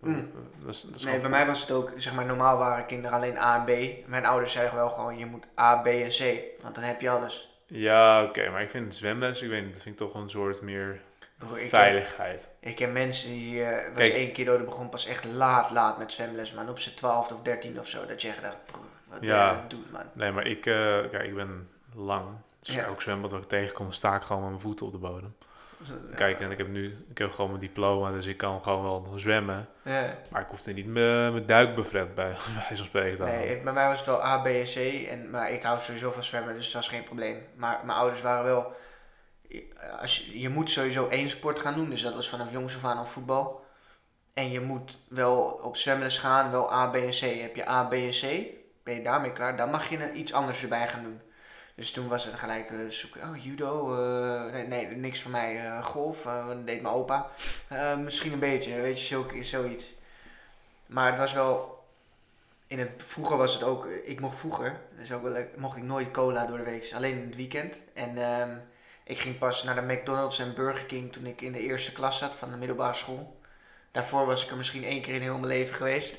Mm. 0.00 0.30
Dat 0.64 0.74
is, 0.74 0.82
dat 0.82 0.96
is 0.96 1.04
Nee, 1.04 1.18
bij 1.20 1.30
mij 1.30 1.46
was 1.46 1.60
het 1.60 1.70
ook, 1.70 1.92
zeg 1.96 2.14
maar, 2.14 2.26
normaal 2.26 2.58
waren 2.58 2.86
kinderen 2.86 3.16
alleen 3.16 3.38
A 3.38 3.54
en 3.56 3.64
B. 4.04 4.08
Mijn 4.08 4.26
ouders 4.26 4.52
zeiden 4.52 4.74
wel 4.74 4.88
gewoon, 4.90 5.18
je 5.18 5.26
moet 5.26 5.44
A, 5.58 5.76
B 5.76 5.86
en 5.86 6.08
C, 6.08 6.42
want 6.62 6.74
dan 6.74 6.84
heb 6.84 7.00
je 7.00 7.10
alles. 7.10 7.60
Ja, 7.66 8.24
oké, 8.24 8.50
maar 8.50 8.62
ik 8.62 8.70
vind 8.70 8.94
zwemles, 8.94 9.42
ik 9.42 9.48
weet 9.48 9.64
niet, 9.64 9.72
dat 9.72 9.82
vind 9.82 10.00
ik 10.00 10.06
toch 10.06 10.22
een 10.22 10.30
soort 10.30 10.60
meer 10.62 11.00
Broer, 11.38 11.54
ik, 11.56 11.60
heb, 11.60 11.68
veiligheid. 11.70 12.48
ik 12.60 12.78
heb 12.78 12.92
mensen 12.92 13.30
die, 13.30 13.64
eh 13.64 13.88
was 13.88 13.96
Kijk. 13.98 14.12
één 14.12 14.32
keer 14.32 14.44
die 14.56 14.64
begon 14.64 14.88
pas 14.88 15.06
echt 15.06 15.24
laat, 15.24 15.70
laat 15.70 15.98
met 15.98 16.12
zwemles, 16.12 16.52
man. 16.52 16.68
Op 16.68 16.78
zijn 16.78 16.94
twaalfde 16.94 17.34
of 17.34 17.42
dertiende 17.42 17.80
of 17.80 17.86
zo, 17.86 18.06
dat 18.06 18.22
je 18.22 18.28
echt 18.28 18.42
dacht, 18.42 18.64
broer, 18.64 18.80
wat 19.08 19.20
ben 19.20 19.28
je 19.28 19.34
Ja. 19.34 19.48
aan 19.50 19.56
het 19.56 19.70
doen, 19.70 19.84
man. 19.92 20.02
Nee, 20.12 20.32
maar 20.32 20.46
ik, 20.46 20.66
eh, 20.66 20.74
kijk, 21.10 21.22
ik 21.22 21.34
ben 21.34 21.68
lang. 21.94 22.26
Dus 22.60 22.74
Ja. 22.74 22.84
elk 22.84 23.02
zwembad 23.02 23.30
wat 23.30 23.42
ik 23.42 23.48
tegenkom, 23.48 23.92
sta 23.92 24.14
ik 24.16 24.22
gewoon 24.22 24.40
met 24.42 24.50
mijn 24.50 24.62
voeten 24.62 24.86
op 24.86 24.92
de 24.92 24.98
bodem. 24.98 25.34
Kijk, 26.14 26.40
en 26.40 26.50
ik 26.50 26.58
heb 26.58 26.68
nu, 26.68 27.06
ik 27.10 27.18
heb 27.18 27.30
gewoon 27.30 27.50
mijn 27.50 27.62
diploma, 27.62 28.10
dus 28.10 28.26
ik 28.26 28.36
kan 28.36 28.62
gewoon 28.62 28.82
wel 28.82 29.18
zwemmen. 29.18 29.68
Ja. 29.82 30.16
Maar 30.28 30.42
ik 30.42 30.48
hoefde 30.48 30.72
niet 30.72 30.86
mijn, 30.86 31.46
duikbevret 31.46 32.14
bij, 32.14 32.36
bij 32.68 32.76
zo'n 32.76 32.86
spreken. 32.86 33.24
Nee, 33.24 33.60
bij 33.60 33.72
mij 33.72 33.86
was 33.86 33.96
het 33.96 34.06
wel 34.06 34.24
A, 34.24 34.38
B 34.38 34.46
en 34.46 34.64
C. 34.64 35.06
En, 35.08 35.30
maar 35.30 35.50
ik 35.50 35.62
hou 35.62 35.80
sowieso 35.80 36.10
van 36.10 36.22
zwemmen, 36.22 36.54
dus 36.54 36.64
dat 36.64 36.74
was 36.74 36.88
geen 36.88 37.02
probleem. 37.02 37.46
Maar 37.54 37.80
mijn 37.84 37.98
ouders 37.98 38.22
waren 38.22 38.44
wel... 38.44 38.72
Als 40.00 40.18
je, 40.18 40.40
je 40.40 40.48
moet 40.48 40.70
sowieso 40.70 41.08
één 41.08 41.28
sport 41.28 41.60
gaan 41.60 41.74
doen, 41.74 41.90
dus 41.90 42.02
dat 42.02 42.14
was 42.14 42.28
vanaf 42.28 42.52
jongs 42.52 42.76
af 42.76 42.84
aan 42.84 42.98
al 42.98 43.04
voetbal. 43.04 43.64
En 44.34 44.50
je 44.50 44.60
moet 44.60 44.98
wel 45.08 45.60
op 45.62 45.76
zwemles 45.76 46.18
gaan, 46.18 46.50
wel 46.50 46.72
A, 46.72 46.86
B 46.86 46.94
en 46.94 47.10
C. 47.10 47.40
Heb 47.40 47.56
je 47.56 47.68
A, 47.68 47.84
B 47.84 47.92
en 47.92 48.10
C, 48.10 48.22
ben 48.82 48.94
je 48.94 49.02
daarmee 49.02 49.32
klaar, 49.32 49.56
dan 49.56 49.70
mag 49.70 49.88
je 49.88 50.12
iets 50.12 50.32
anders 50.32 50.62
erbij 50.62 50.88
gaan 50.88 51.02
doen. 51.02 51.20
Dus 51.80 51.90
toen 51.90 52.08
was 52.08 52.24
het 52.24 52.34
gelijk 52.34 52.70
eh, 52.70 52.78
zoeken, 52.88 53.28
oh 53.28 53.44
judo, 53.44 53.94
eh, 53.94 54.52
nee, 54.52 54.66
nee, 54.66 54.86
niks 54.86 55.22
van 55.22 55.30
mij, 55.30 55.66
eh, 55.66 55.84
golf, 55.84 56.22
dat 56.22 56.66
deed 56.66 56.82
mijn 56.82 56.94
opa. 56.94 57.30
Misschien 57.96 58.32
een 58.32 58.38
beetje, 58.38 58.80
weet 58.80 59.00
je, 59.00 59.06
zulke, 59.06 59.44
zoiets. 59.44 59.92
Maar 60.86 61.10
het 61.10 61.18
was 61.18 61.32
wel, 61.32 61.84
in 62.66 62.78
het, 62.78 62.90
vroeger 62.96 63.36
was 63.36 63.54
het 63.54 63.62
ook, 63.62 63.86
ik 63.86 64.20
mocht 64.20 64.36
vroeger, 64.38 64.80
dus 64.98 65.12
ook 65.12 65.22
wel, 65.22 65.44
mocht 65.56 65.76
ik 65.76 65.82
nooit 65.82 66.10
cola 66.10 66.46
door 66.46 66.58
de 66.58 66.64
week, 66.64 66.92
alleen 66.94 67.18
in 67.18 67.26
het 67.26 67.36
weekend. 67.36 67.76
En 67.94 68.22
ehm, 68.22 68.56
ik 69.04 69.20
ging 69.20 69.38
pas 69.38 69.62
naar 69.62 69.74
de 69.74 69.94
McDonald's 69.94 70.38
en 70.38 70.54
Burger 70.54 70.86
King 70.86 71.12
toen 71.12 71.26
ik 71.26 71.40
in 71.40 71.52
de 71.52 71.60
eerste 71.60 71.92
klas 71.92 72.18
zat 72.18 72.34
van 72.34 72.50
de 72.50 72.56
middelbare 72.56 72.94
school. 72.94 73.40
Daarvoor 73.90 74.26
was 74.26 74.44
ik 74.44 74.50
er 74.50 74.56
misschien 74.56 74.84
één 74.84 75.02
keer 75.02 75.14
in 75.14 75.22
heel 75.22 75.38
mijn 75.38 75.52
leven 75.52 75.74
geweest. 75.74 76.16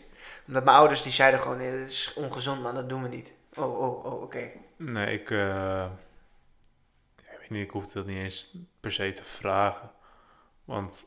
Omdat 0.48 0.64
mijn 0.64 0.78
ouders 0.78 1.04
die 1.04 1.12
zeiden 1.12 1.40
gewoon, 1.40 1.58
"Nee, 1.58 1.80
dat 1.80 1.90
is 1.90 2.14
ongezond 2.16 2.62
man, 2.62 2.76
dat 2.76 2.90
doen 2.90 3.04
we 3.04 3.10
niet. 3.10 3.32
Oh, 3.56 3.80
oh, 3.80 4.06
oh, 4.06 4.22
oké. 4.22 4.52
Nee, 4.84 5.20
ik, 5.20 5.32
eh, 5.32 5.86
ik 7.18 7.38
weet 7.40 7.50
niet, 7.50 7.64
ik 7.64 7.72
hoefde 7.72 7.94
dat 7.94 8.06
niet 8.06 8.18
eens 8.18 8.56
per 8.80 8.92
se 8.92 9.12
te 9.12 9.24
vragen. 9.24 9.92
Want 10.66 11.04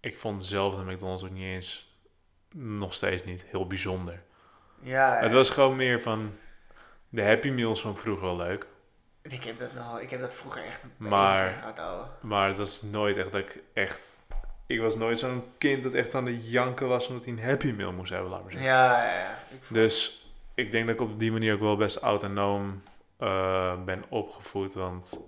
ik 0.00 0.18
vond 0.18 0.44
zelf 0.44 0.74
de 0.74 0.92
McDonald's 0.92 1.24
ook 1.24 1.30
niet 1.30 1.42
eens, 1.54 1.98
nog 2.54 2.94
steeds 2.94 3.24
niet, 3.24 3.42
heel 3.42 3.66
bijzonder. 3.66 4.22
Ja, 4.80 5.14
Het 5.16 5.28
eh, 5.28 5.32
was 5.34 5.50
gewoon 5.50 5.76
meer 5.76 6.00
van, 6.00 6.32
de 7.08 7.22
Happy 7.22 7.48
Meals 7.50 7.84
ik 7.84 7.96
vroeger 7.96 8.26
wel 8.26 8.36
leuk. 8.36 8.66
ik, 9.22 9.44
heb 9.44 9.58
dat 9.58 9.74
nog, 9.74 10.00
ik 10.00 10.10
heb 10.10 10.20
dat 10.20 10.34
vroeger 10.34 10.64
echt 10.64 10.82
een 10.82 10.92
Maar- 11.08 11.52
gehad. 11.52 12.22
Maar 12.22 12.48
het 12.48 12.56
was 12.56 12.82
nooit 12.82 13.16
echt 13.16 13.32
dat 13.32 13.40
ik 13.40 13.62
echt... 13.72 14.18
Ik 14.66 14.80
was 14.80 14.96
nooit 14.96 15.18
zo'n 15.18 15.44
kind 15.58 15.82
dat 15.82 15.94
echt 15.94 16.14
aan 16.14 16.24
de 16.24 16.48
janken 16.50 16.88
was 16.88 17.08
omdat 17.08 17.24
hij 17.24 17.32
een 17.32 17.42
Happy 17.42 17.70
Meal 17.72 17.92
moest 17.92 18.12
hebben, 18.12 18.30
laat 18.30 18.42
maar 18.42 18.52
zeggen. 18.52 18.70
Ja, 18.70 19.04
ja, 19.04 19.18
ja. 19.18 19.38
Ik 19.50 19.62
Dus 19.68 20.19
ik 20.60 20.70
denk 20.70 20.86
dat 20.86 20.94
ik 20.94 21.00
op 21.00 21.18
die 21.18 21.32
manier 21.32 21.54
ook 21.54 21.60
wel 21.60 21.76
best 21.76 21.96
autonoom 21.96 22.82
eh, 23.16 23.84
ben 23.84 24.02
opgevoed. 24.08 24.74
Want 24.74 25.18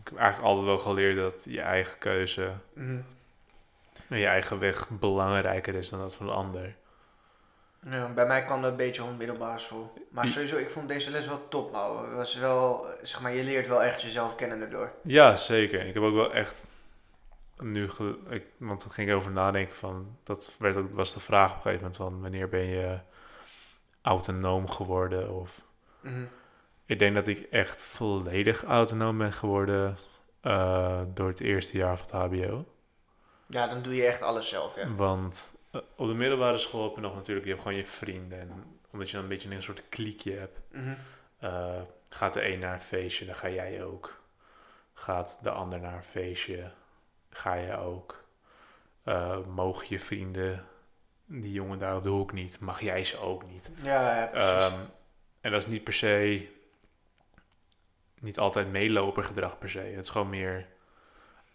ik 0.00 0.08
heb 0.08 0.16
eigenlijk 0.18 0.48
altijd 0.48 0.66
wel 0.66 0.78
geleerd 0.78 1.16
dat 1.16 1.44
je 1.44 1.60
eigen 1.60 1.98
keuze 1.98 2.50
Mhm. 2.72 3.00
en 4.08 4.18
je 4.18 4.26
eigen 4.26 4.58
weg 4.58 4.88
belangrijker 4.88 5.74
is 5.74 5.88
dan 5.88 6.00
dat 6.00 6.14
van 6.14 6.26
de 6.26 6.32
ander. 6.32 6.74
Ja, 7.90 8.12
bij 8.12 8.26
mij 8.26 8.44
kwam 8.44 8.62
dat 8.62 8.70
een 8.70 8.76
beetje 8.76 9.02
op 9.02 9.18
middelbare 9.18 9.58
school. 9.58 9.92
Maar 10.10 10.26
sowieso, 10.26 10.56
ik 10.56 10.70
vond 10.70 10.88
deze 10.88 11.10
les 11.10 11.26
wel 11.26 11.48
top. 11.48 11.72
Het 11.72 12.14
was 12.14 12.36
wel, 12.36 12.86
zeg 13.02 13.20
maar, 13.20 13.32
je 13.34 13.44
leert 13.44 13.68
wel 13.68 13.82
echt 13.82 14.02
jezelf 14.02 14.34
kennen 14.34 14.60
erdoor. 14.60 14.92
Ja, 15.02 15.36
zeker. 15.36 15.86
Ik 15.86 15.94
heb 15.94 16.02
ook 16.02 16.14
wel 16.14 16.32
echt 16.32 16.66
nu, 17.56 17.90
ik, 18.28 18.44
want 18.56 18.80
toen 18.80 18.90
ging 18.90 19.08
ik 19.08 19.14
over 19.14 19.30
nadenken 19.32 19.76
van, 19.76 20.16
dat 20.22 20.54
werd 20.58 20.76
ook, 20.76 20.92
was 20.92 21.14
de 21.14 21.20
vraag 21.20 21.50
op 21.50 21.56
een 21.56 21.62
gegeven 21.62 21.80
moment 21.80 21.96
van, 21.96 22.20
wanneer 22.20 22.48
ben 22.48 22.66
je 22.66 22.98
autonoom 24.02 24.70
geworden? 24.70 25.30
Of 25.34 25.62
Mhm. 26.00 26.24
ik 26.86 26.98
denk 26.98 27.14
dat 27.14 27.26
ik 27.26 27.38
echt 27.40 27.82
volledig 27.82 28.64
autonoom 28.64 29.18
ben 29.18 29.32
geworden 29.32 29.96
eh, 30.40 31.00
door 31.14 31.28
het 31.28 31.40
eerste 31.40 31.76
jaar 31.76 31.98
van 31.98 32.06
het 32.06 32.30
HBO. 32.32 32.64
Ja, 33.46 33.66
dan 33.66 33.82
doe 33.82 33.94
je 33.94 34.04
echt 34.06 34.22
alles 34.22 34.48
zelf, 34.48 34.76
ja. 34.76 34.94
Want 34.94 35.56
eh, 35.70 35.80
op 35.96 36.06
de 36.06 36.14
middelbare 36.14 36.58
school 36.58 36.84
heb 36.84 36.94
je 36.94 37.00
nog 37.00 37.14
natuurlijk, 37.14 37.46
je 37.46 37.52
hebt 37.52 37.62
gewoon 37.62 37.78
je 37.78 37.84
vrienden. 37.86 38.40
En 38.40 38.78
omdat 38.92 39.08
je 39.08 39.14
dan 39.14 39.22
een 39.22 39.28
beetje 39.28 39.54
een 39.54 39.62
soort 39.62 39.82
kliekje 39.88 40.32
hebt. 40.32 40.58
Mhm. 40.70 40.94
eh, 41.38 41.80
gaat 42.08 42.34
de 42.34 42.52
een 42.52 42.58
naar 42.58 42.74
een 42.74 42.80
feestje, 42.80 43.24
dan 43.26 43.34
ga 43.34 43.48
jij 43.48 43.84
ook. 43.84 44.20
Gaat 44.94 45.38
de 45.42 45.50
ander 45.50 45.80
naar 45.80 45.94
een 45.96 46.04
feestje, 46.04 46.70
ga 47.30 47.56
jij 47.60 47.76
ook. 47.78 48.24
Mogen 49.54 49.86
je 49.88 50.00
vrienden, 50.00 50.64
die 51.40 51.52
jongen 51.52 51.78
daar 51.78 51.96
op 51.96 52.02
de 52.02 52.08
hoek 52.08 52.32
niet, 52.32 52.60
mag 52.60 52.80
jij 52.80 53.04
ze 53.04 53.18
ook 53.18 53.50
niet. 53.50 53.70
Ja, 53.82 54.16
ja, 54.16 54.26
precies. 54.26 54.50
Ehm, 54.50 54.80
en 55.40 55.50
dat 55.50 55.60
is 55.60 55.66
niet 55.66 55.84
per 55.84 55.92
se, 55.92 56.48
niet 58.20 58.38
altijd 58.38 58.70
meelopergedrag 58.70 59.58
per 59.58 59.70
se. 59.70 59.78
Het 59.78 60.04
is 60.04 60.08
gewoon 60.10 60.30
meer 60.30 60.66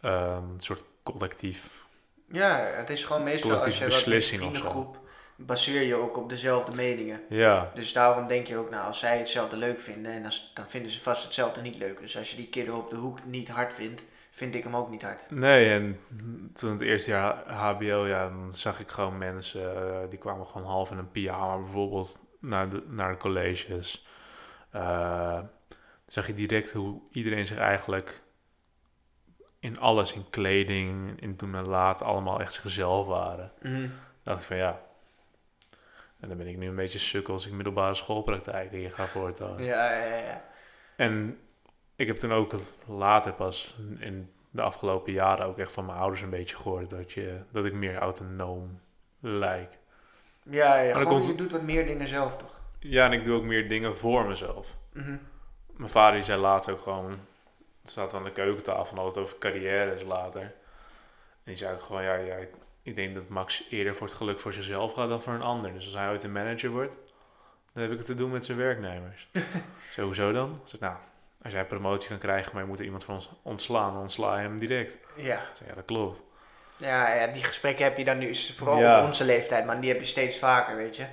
ehm, 0.02 0.44
een 0.50 0.60
soort 0.62 0.84
collectief. 1.04 1.86
ja, 2.32 2.58
het 2.60 2.90
is 2.90 3.04
gewoon 3.04 3.24
meestal 3.24 3.52
als 3.52 3.78
je 3.78 3.88
wat 3.88 4.08
of 4.08 4.24
zo. 4.24 4.36
vriendengroep 4.38 5.00
baseer 5.38 5.82
je 5.82 5.96
ook 5.96 6.18
op 6.18 6.30
dezelfde 6.30 6.76
meningen. 6.76 7.22
Ja, 7.30 7.72
Dus 7.74 7.94
daarom 7.94 8.28
denk 8.28 8.48
je 8.48 8.58
ook, 8.58 8.70
nou, 8.70 8.86
als 8.86 9.00
zij 9.00 9.18
hetzelfde 9.18 9.58
leuk 9.58 9.80
vinden, 9.80 10.12
en 10.12 10.26
als, 10.26 10.52
dan 10.54 10.70
vinden 10.70 10.92
ze 10.92 11.02
vast 11.02 11.24
hetzelfde 11.24 11.62
niet 11.62 11.78
leuk. 11.78 12.00
Dus 12.00 12.18
als 12.18 12.30
je 12.30 12.36
die 12.36 12.48
kiddo 12.48 12.78
op 12.78 12.90
de 12.90 12.96
hoek 12.96 13.26
niet 13.26 13.50
hard 13.50 13.74
vindt, 13.74 14.04
vind 14.38 14.56
ik 14.56 14.64
hem 14.64 14.76
ook 14.76 14.90
niet 14.90 15.02
hard. 15.02 15.32
Nee, 15.32 15.70
en 15.70 16.00
toen 16.54 16.72
het 16.72 16.82
eerste 16.82 17.10
jaar 17.10 17.52
HBO, 17.52 18.08
ja, 18.08 18.30
dan 18.30 18.56
zag 18.56 18.80
ik 18.80 18.90
gewoon 18.90 19.18
mensen, 19.18 19.76
eh, 19.76 20.10
die 20.10 20.20
kwamen 20.20 20.48
gewoon 20.48 20.68
half 20.68 20.92
in 20.92 20.98
een 20.98 21.12
pyjama 21.12 21.58
bijvoorbeeld 21.58 22.20
naar 22.40 22.70
de, 22.70 22.84
naar 22.88 23.12
de 23.12 23.18
colleges. 23.18 24.08
Dan 24.72 25.50
zag 26.08 26.28
je 26.28 26.34
direct 26.34 26.74
hoe 26.74 27.02
iedereen 27.12 27.48
zich 27.48 27.58
eigenlijk 27.58 28.22
in 29.60 29.80
alles, 29.80 30.14
in 30.14 30.30
kleding, 30.30 31.22
in 31.22 31.36
doen 31.36 31.56
en 31.56 31.68
laten, 31.68 32.06
allemaal 32.06 32.40
echt 32.40 32.54
zichzelf 32.54 33.08
waren. 33.08 33.52
Dan 33.62 33.92
dacht 34.24 34.40
ik 34.40 34.48
van 34.48 34.58
ja, 34.58 34.82
en 36.20 36.28
dan 36.28 36.38
ben 36.38 36.48
ik 36.48 36.58
nu 36.58 36.68
een 36.68 36.76
beetje 36.76 37.00
sukkel 37.00 37.34
als 37.34 37.46
ik 37.46 37.52
middelbare 37.52 37.96
schoolpraktijk 37.96 38.72
hier 38.72 38.92
ga 38.92 39.06
voortouwen. 39.06 39.64
Ja, 39.64 39.92
ja, 39.92 40.16
ja. 40.16 40.44
En 40.96 41.40
ik 41.98 42.08
heb 42.08 42.18
toen 42.18 42.32
ook 42.34 42.54
later 42.86 43.34
pas 43.34 43.76
in 44.00 44.32
de 44.50 44.62
afgelopen 44.62 45.14
jaren 45.14 45.46
ook 45.46 45.58
echt 45.58 45.72
van 45.72 45.86
mijn 45.86 45.98
ouders 45.98 46.22
een 46.22 46.30
beetje 46.30 46.56
gehoord 46.56 46.90
dat, 46.90 47.12
je, 47.12 47.40
dat 47.52 47.66
ik 47.66 47.74
meer 47.74 47.96
autonoom 47.98 48.80
lijk. 49.20 49.78
Ja, 50.44 50.76
ja 50.80 50.94
gewoon, 50.98 51.08
komt- 51.14 51.28
je 51.28 51.36
doet 51.36 51.52
wat 51.52 51.62
meer 51.62 51.86
dingen 51.86 52.08
zelf, 52.08 52.38
toch? 52.38 52.60
Ja, 52.80 53.06
en 53.06 53.12
ik 53.14 53.24
doe 53.26 53.36
ook 53.36 53.44
meer 53.44 53.70
dingen 53.70 53.98
voor 53.98 54.26
mezelf. 54.26 54.76
Mhm. 54.94 55.16
Mijn 55.76 55.90
vader 55.90 56.14
die 56.16 56.24
zei 56.24 56.42
laatst 56.42 56.70
ook 56.70 56.82
gewoon, 56.82 57.12
het 57.82 57.90
staat 57.92 58.14
aan 58.14 58.24
de 58.24 58.32
keukentafel 58.32 58.92
en 58.98 59.04
hadden 59.04 59.14
het 59.14 59.18
over 59.24 59.38
carrières 59.38 60.04
later. 60.04 60.42
En 60.42 60.54
die 61.44 61.56
zei 61.56 61.74
ook 61.74 61.82
gewoon, 61.82 62.04
ja, 62.04 62.14
ja, 62.16 62.36
ik- 62.84 62.96
denk 62.96 63.16
dat 63.16 63.28
Max 63.30 63.68
eerder 63.70 63.96
voor 63.96 64.08
het 64.08 64.16
geluk 64.16 64.40
voor 64.40 64.54
zichzelf 64.54 64.94
gaat 64.94 65.10
dan 65.10 65.22
voor 65.22 65.34
een 65.34 65.42
ander. 65.42 65.74
Dus 65.74 65.86
als 65.86 65.94
hij 65.94 66.10
ooit 66.10 66.24
een 66.24 66.32
manager 66.32 66.70
wordt, 66.70 66.96
dan 67.74 67.82
heb 67.84 67.92
ik 67.92 67.98
het 67.98 68.06
te 68.08 68.16
doen 68.16 68.32
met 68.32 68.46
zijn 68.46 68.58
werknemers. 68.58 69.28
Hoezo 69.96 70.32
dan? 70.32 70.60
Ik 70.64 70.70
zei, 70.70 70.82
nou, 70.82 70.96
als 71.44 71.54
jij 71.54 71.66
promotie 71.66 72.10
kan 72.10 72.18
krijgen, 72.18 72.52
maar 72.54 72.62
je 72.62 72.68
moet 72.70 72.80
er 72.80 72.86
iemand 72.86 73.04
van 73.04 73.16
ons 73.16 73.30
ontslaan, 73.42 73.94
dan 73.94 74.02
ontsla 74.02 74.36
je 74.38 74.42
hem 74.42 74.60
direct. 74.60 74.98
Ja. 75.16 75.42
Ja, 75.68 75.74
dat 75.76 75.86
klopt. 75.86 76.22
Ja, 76.78 77.14
ja, 77.14 77.28
die 77.28 77.44
gesprekken 77.44 77.86
heb 77.86 77.98
je 77.98 78.06
dan 78.06 78.18
nu, 78.18 78.36
vooral 78.36 78.80
Ja. 78.80 79.00
op 79.00 79.06
onze 79.06 79.26
leeftijd, 79.26 79.66
maar 79.66 79.80
die 79.82 79.90
heb 79.90 80.00
je 80.00 80.06
steeds 80.06 80.40
vaker, 80.40 80.76
weet 80.76 80.96
je. 80.96 81.06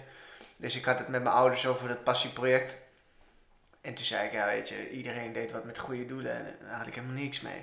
Dus 0.57 0.77
ik 0.77 0.85
had 0.85 0.99
het 0.99 1.09
met 1.09 1.23
mijn 1.23 1.35
ouders 1.35 1.67
over 1.67 1.89
dat 1.89 2.05
passieproject. 2.05 2.77
En 3.81 3.95
toen 3.95 4.05
zei 4.05 4.27
ik, 4.27 4.33
ja, 4.33 4.47
weet 4.47 4.69
je, 4.69 4.91
iedereen 4.91 5.33
deed 5.33 5.53
wat 5.53 5.65
met 5.65 5.79
goede 5.79 6.07
doelen 6.07 6.33
en 6.37 6.57
daar 6.67 6.79
had 6.79 6.87
ik 6.87 6.95
helemaal 6.95 7.17
niks 7.17 7.41
mee. 7.41 7.57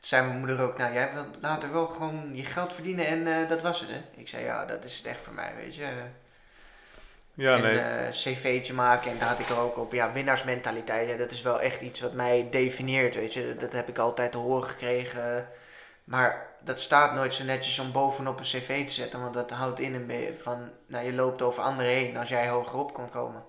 Toen 0.00 0.10
zei 0.12 0.26
mijn 0.26 0.38
moeder 0.38 0.60
ook, 0.62 0.78
nou, 0.78 0.92
jij 0.92 1.12
wilt 1.12 1.38
later 1.40 1.72
wel 1.72 1.86
gewoon 1.86 2.36
je 2.36 2.46
geld 2.46 2.72
verdienen 2.72 3.06
en 3.06 3.26
eh, 3.26 3.48
dat 3.48 3.62
was 3.62 3.80
het, 3.80 3.90
hè. 3.90 4.02
Ik 4.20 4.28
zei, 4.28 4.44
ja, 4.44 4.64
dat 4.64 4.84
is 4.84 4.96
het 4.96 5.06
echt 5.06 5.20
voor 5.20 5.34
mij, 5.34 5.52
weet 5.56 5.74
je. 5.74 5.88
Ja, 7.34 7.56
en 7.56 7.62
nee. 7.62 7.78
eh, 7.78 8.10
cv'tje 8.10 8.74
maken 8.74 9.10
en 9.10 9.18
daar 9.18 9.28
had 9.28 9.38
ik 9.38 9.48
er 9.48 9.58
ook 9.58 9.76
op. 9.78 9.92
Ja, 9.92 10.12
winnaarsmentaliteit, 10.12 11.08
ja, 11.08 11.16
dat 11.16 11.30
is 11.30 11.42
wel 11.42 11.60
echt 11.60 11.80
iets 11.80 12.00
wat 12.00 12.12
mij 12.12 12.48
definieert, 12.50 13.14
weet 13.14 13.34
je. 13.34 13.56
Dat 13.58 13.72
heb 13.72 13.88
ik 13.88 13.98
altijd 13.98 14.32
te 14.32 14.38
horen 14.38 14.68
gekregen. 14.68 15.48
Maar 16.04 16.46
dat 16.60 16.80
staat 16.80 17.14
nooit 17.14 17.34
zo 17.34 17.44
netjes 17.44 17.78
om 17.78 17.92
bovenop 17.92 18.38
een 18.38 18.44
cv 18.44 18.86
te 18.86 18.92
zetten, 18.92 19.20
want 19.20 19.34
dat 19.34 19.50
houdt 19.50 19.80
in 19.80 19.94
een 19.94 20.06
beetje 20.06 20.34
van, 20.34 20.70
nou, 20.86 21.06
je 21.06 21.12
loopt 21.12 21.42
over 21.42 21.62
anderen 21.62 21.92
heen 21.92 22.16
als 22.16 22.28
jij 22.28 22.48
hogerop 22.48 22.92
kon 22.92 23.10
komen. 23.10 23.44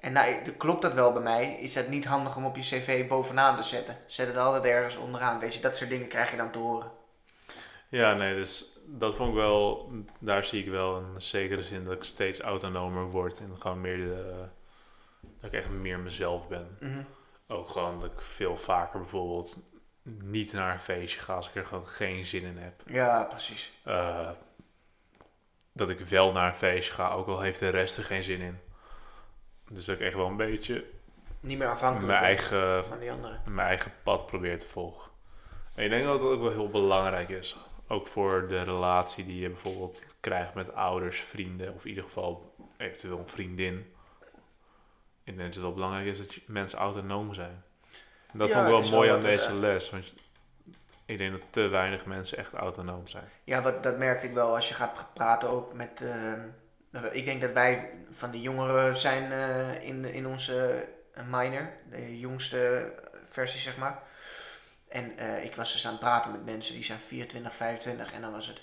En 0.00 0.12
nou, 0.12 0.50
klopt 0.50 0.82
dat 0.82 0.94
wel 0.94 1.12
bij 1.12 1.22
mij? 1.22 1.56
Is 1.60 1.72
dat 1.72 1.88
niet 1.88 2.04
handig 2.04 2.36
om 2.36 2.44
op 2.44 2.56
je 2.56 2.62
cv 2.62 3.08
bovenaan 3.08 3.56
te 3.56 3.62
zetten? 3.62 3.96
Zet 4.06 4.26
het 4.26 4.36
altijd 4.36 4.64
ergens 4.64 4.96
onderaan, 4.96 5.38
weet 5.38 5.54
je. 5.54 5.60
Dat 5.60 5.76
soort 5.76 5.90
dingen 5.90 6.08
krijg 6.08 6.30
je 6.30 6.36
dan 6.36 6.50
te 6.50 6.58
horen. 6.58 6.90
Ja, 7.88 8.14
nee, 8.14 8.34
dus 8.34 8.78
dat 8.86 9.14
vond 9.14 9.28
ik 9.28 9.34
wel, 9.34 9.90
daar 10.18 10.44
zie 10.44 10.62
ik 10.64 10.70
wel 10.70 10.96
een 10.96 11.22
zekere 11.22 11.62
zin 11.62 11.84
dat 11.84 11.92
ik 11.92 12.04
steeds 12.04 12.40
autonomer 12.40 13.04
word 13.10 13.38
en 13.38 13.56
gewoon 13.58 13.80
meer 13.80 13.96
de, 13.96 14.46
dat 15.40 15.52
ik 15.52 15.58
echt 15.58 15.70
meer 15.70 15.98
mezelf 15.98 16.48
ben. 16.48 16.76
Mhm. 16.80 17.02
Ook 17.48 17.68
gewoon 17.70 18.00
dat 18.00 18.10
ik 18.12 18.20
veel 18.20 18.56
vaker 18.56 18.98
bijvoorbeeld 19.00 19.56
niet 20.02 20.52
naar 20.52 20.72
een 20.72 20.80
feestje 20.80 21.20
ga 21.20 21.34
als 21.34 21.48
ik 21.48 21.54
er 21.54 21.64
gewoon 21.66 21.86
geen 21.86 22.26
zin 22.26 22.42
in 22.42 22.58
heb. 22.58 22.82
Ja, 22.86 23.24
precies. 23.24 23.72
Eh, 23.84 24.30
dat 25.72 25.88
ik 25.88 26.00
wel 26.00 26.32
naar 26.32 26.48
een 26.48 26.54
feestje 26.54 26.94
ga, 26.94 27.10
ook 27.10 27.26
al 27.26 27.40
heeft 27.40 27.58
de 27.58 27.68
rest 27.68 27.96
er 27.98 28.04
geen 28.04 28.24
zin 28.24 28.40
in. 28.40 28.58
Dus 29.68 29.84
dat 29.84 29.94
ik 29.94 30.06
echt 30.06 30.14
wel 30.14 30.26
een 30.26 30.36
beetje 30.36 30.84
Niet 31.40 31.58
meer 31.58 31.68
afhankelijk 31.68 32.06
mijn 32.06 32.22
eigen, 32.22 32.86
van 32.86 32.98
die 32.98 33.10
anderen. 33.12 33.42
mijn 33.46 33.68
eigen 33.68 33.92
pad 34.02 34.26
probeer 34.26 34.58
te 34.58 34.66
volgen. 34.66 35.10
En 35.74 35.84
ik 35.84 35.90
denk 35.90 36.04
dat 36.04 36.20
dat 36.20 36.30
ook 36.30 36.40
wel 36.40 36.50
heel 36.50 36.70
belangrijk 36.70 37.28
is. 37.28 37.56
Ook 37.88 38.08
voor 38.08 38.48
de 38.48 38.62
relatie 38.62 39.24
die 39.24 39.40
je 39.40 39.48
bijvoorbeeld 39.48 40.04
krijgt 40.20 40.54
met 40.54 40.74
ouders, 40.74 41.20
vrienden 41.20 41.74
of 41.74 41.82
in 41.82 41.88
ieder 41.88 42.04
geval 42.04 42.54
eventueel 42.76 43.18
een 43.18 43.28
vriendin. 43.28 43.94
Ik 45.24 45.36
denk 45.36 45.38
dat 45.38 45.54
het 45.54 45.62
wel 45.62 45.74
belangrijk 45.74 46.06
is 46.06 46.18
dat 46.18 46.38
mensen 46.46 46.78
autonoom 46.78 47.34
zijn. 47.34 47.62
En 48.32 48.38
dat 48.38 48.48
Ja, 48.48 48.54
vond 48.54 48.66
ik 48.66 48.72
wel 48.72 48.98
mooi 48.98 49.08
wel 49.08 49.18
aan 49.18 49.24
het, 49.24 49.38
deze 49.38 49.54
les. 49.54 49.90
Want 49.90 50.12
ik 51.04 51.18
denk 51.18 51.32
dat 51.32 51.40
te 51.50 51.68
weinig 51.68 52.04
mensen 52.04 52.38
echt 52.38 52.52
autonoom 52.52 53.08
zijn. 53.08 53.28
Ja, 53.44 53.62
wat, 53.62 53.82
dat 53.82 53.98
merkte 53.98 54.26
ik 54.26 54.34
wel 54.34 54.54
als 54.54 54.68
je 54.68 54.74
gaat 54.74 55.06
praten 55.14 55.48
ook 55.48 55.72
met... 55.72 56.02
eh, 56.02 57.02
ik 57.12 57.24
denk 57.24 57.40
dat 57.40 57.52
wij 57.52 57.90
van 58.10 58.30
de 58.30 58.40
jongeren 58.40 58.96
zijn 58.96 59.32
eh, 59.32 59.88
in, 59.88 60.04
in 60.04 60.26
onze 60.26 60.88
eh, 61.14 61.24
minor, 61.30 61.70
de 61.90 62.18
jongste 62.18 62.92
versie 63.28 63.60
zeg 63.60 63.76
maar. 63.76 64.02
En 64.94 65.18
eh, 65.18 65.44
ik 65.44 65.56
was 65.56 65.72
dus 65.72 65.86
aan 65.86 65.92
het 65.92 66.00
praten 66.00 66.30
met 66.30 66.44
mensen 66.44 66.74
die 66.74 66.84
zijn 66.84 66.98
24, 66.98 67.54
25 67.54 68.12
en 68.12 68.20
dan 68.20 68.32
was 68.32 68.46
het... 68.46 68.62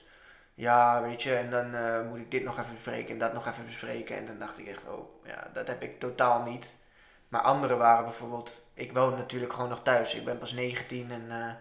Ja, 0.54 1.02
weet 1.02 1.24
je, 1.24 1.36
en 1.36 1.50
dan 1.50 1.74
eh, 1.74 2.08
moet 2.10 2.20
ik 2.20 2.32
dit 2.32 2.44
nog 2.44 2.60
even 2.60 2.74
bespreken 2.74 3.14
en 3.14 3.20
dat 3.20 3.34
nog 3.34 3.48
even 3.48 3.66
bespreken. 3.66 4.16
En 4.16 4.26
dan 4.26 4.40
dacht 4.40 4.58
ik 4.58 4.68
echt, 4.68 4.88
oh, 4.88 5.26
ja, 5.26 5.48
dat 5.54 5.68
heb 5.68 5.82
ik 5.82 6.00
totaal 6.00 6.42
niet. 6.42 6.74
Maar 7.28 7.42
anderen 7.42 7.78
waren 7.78 8.04
bijvoorbeeld... 8.04 8.66
Ik 8.74 8.94
woon 8.94 9.16
natuurlijk 9.16 9.54
gewoon 9.54 9.70
nog 9.70 9.84
thuis. 9.84 10.16
Ik 10.16 10.26
ben 10.26 10.38
pas 10.38 10.52
19 10.52 11.12
en... 11.12 11.26
eh, 11.30 11.54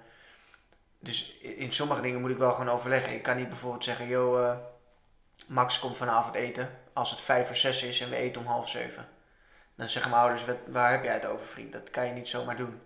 dus 0.98 1.38
in 1.38 1.72
sommige 1.72 2.00
dingen 2.02 2.20
moet 2.20 2.30
ik 2.30 2.38
wel 2.38 2.52
gewoon 2.52 2.74
overleggen. 2.74 3.14
Ik 3.14 3.22
kan 3.22 3.36
niet 3.36 3.48
bijvoorbeeld 3.48 3.84
zeggen, 3.84 4.06
joh, 4.06 4.56
Max 5.46 5.78
komt 5.78 5.96
vanavond 5.96 6.34
eten. 6.34 6.78
Als 6.92 7.10
het 7.10 7.20
vijf 7.20 7.50
of 7.50 7.56
zes 7.56 7.82
is 7.82 8.00
en 8.00 8.10
we 8.10 8.16
eten 8.16 8.40
om 8.40 8.46
half 8.46 8.68
zeven. 8.68 9.08
Dan 9.74 9.88
zeggen 9.88 10.10
mijn 10.10 10.22
ouders, 10.22 10.44
waar 10.66 10.90
heb 10.90 11.04
jij 11.04 11.14
het 11.14 11.26
over 11.26 11.46
vriend? 11.46 11.72
Dat 11.72 11.90
kan 11.90 12.06
je 12.06 12.12
niet 12.12 12.28
zomaar 12.28 12.56
doen. 12.56 12.80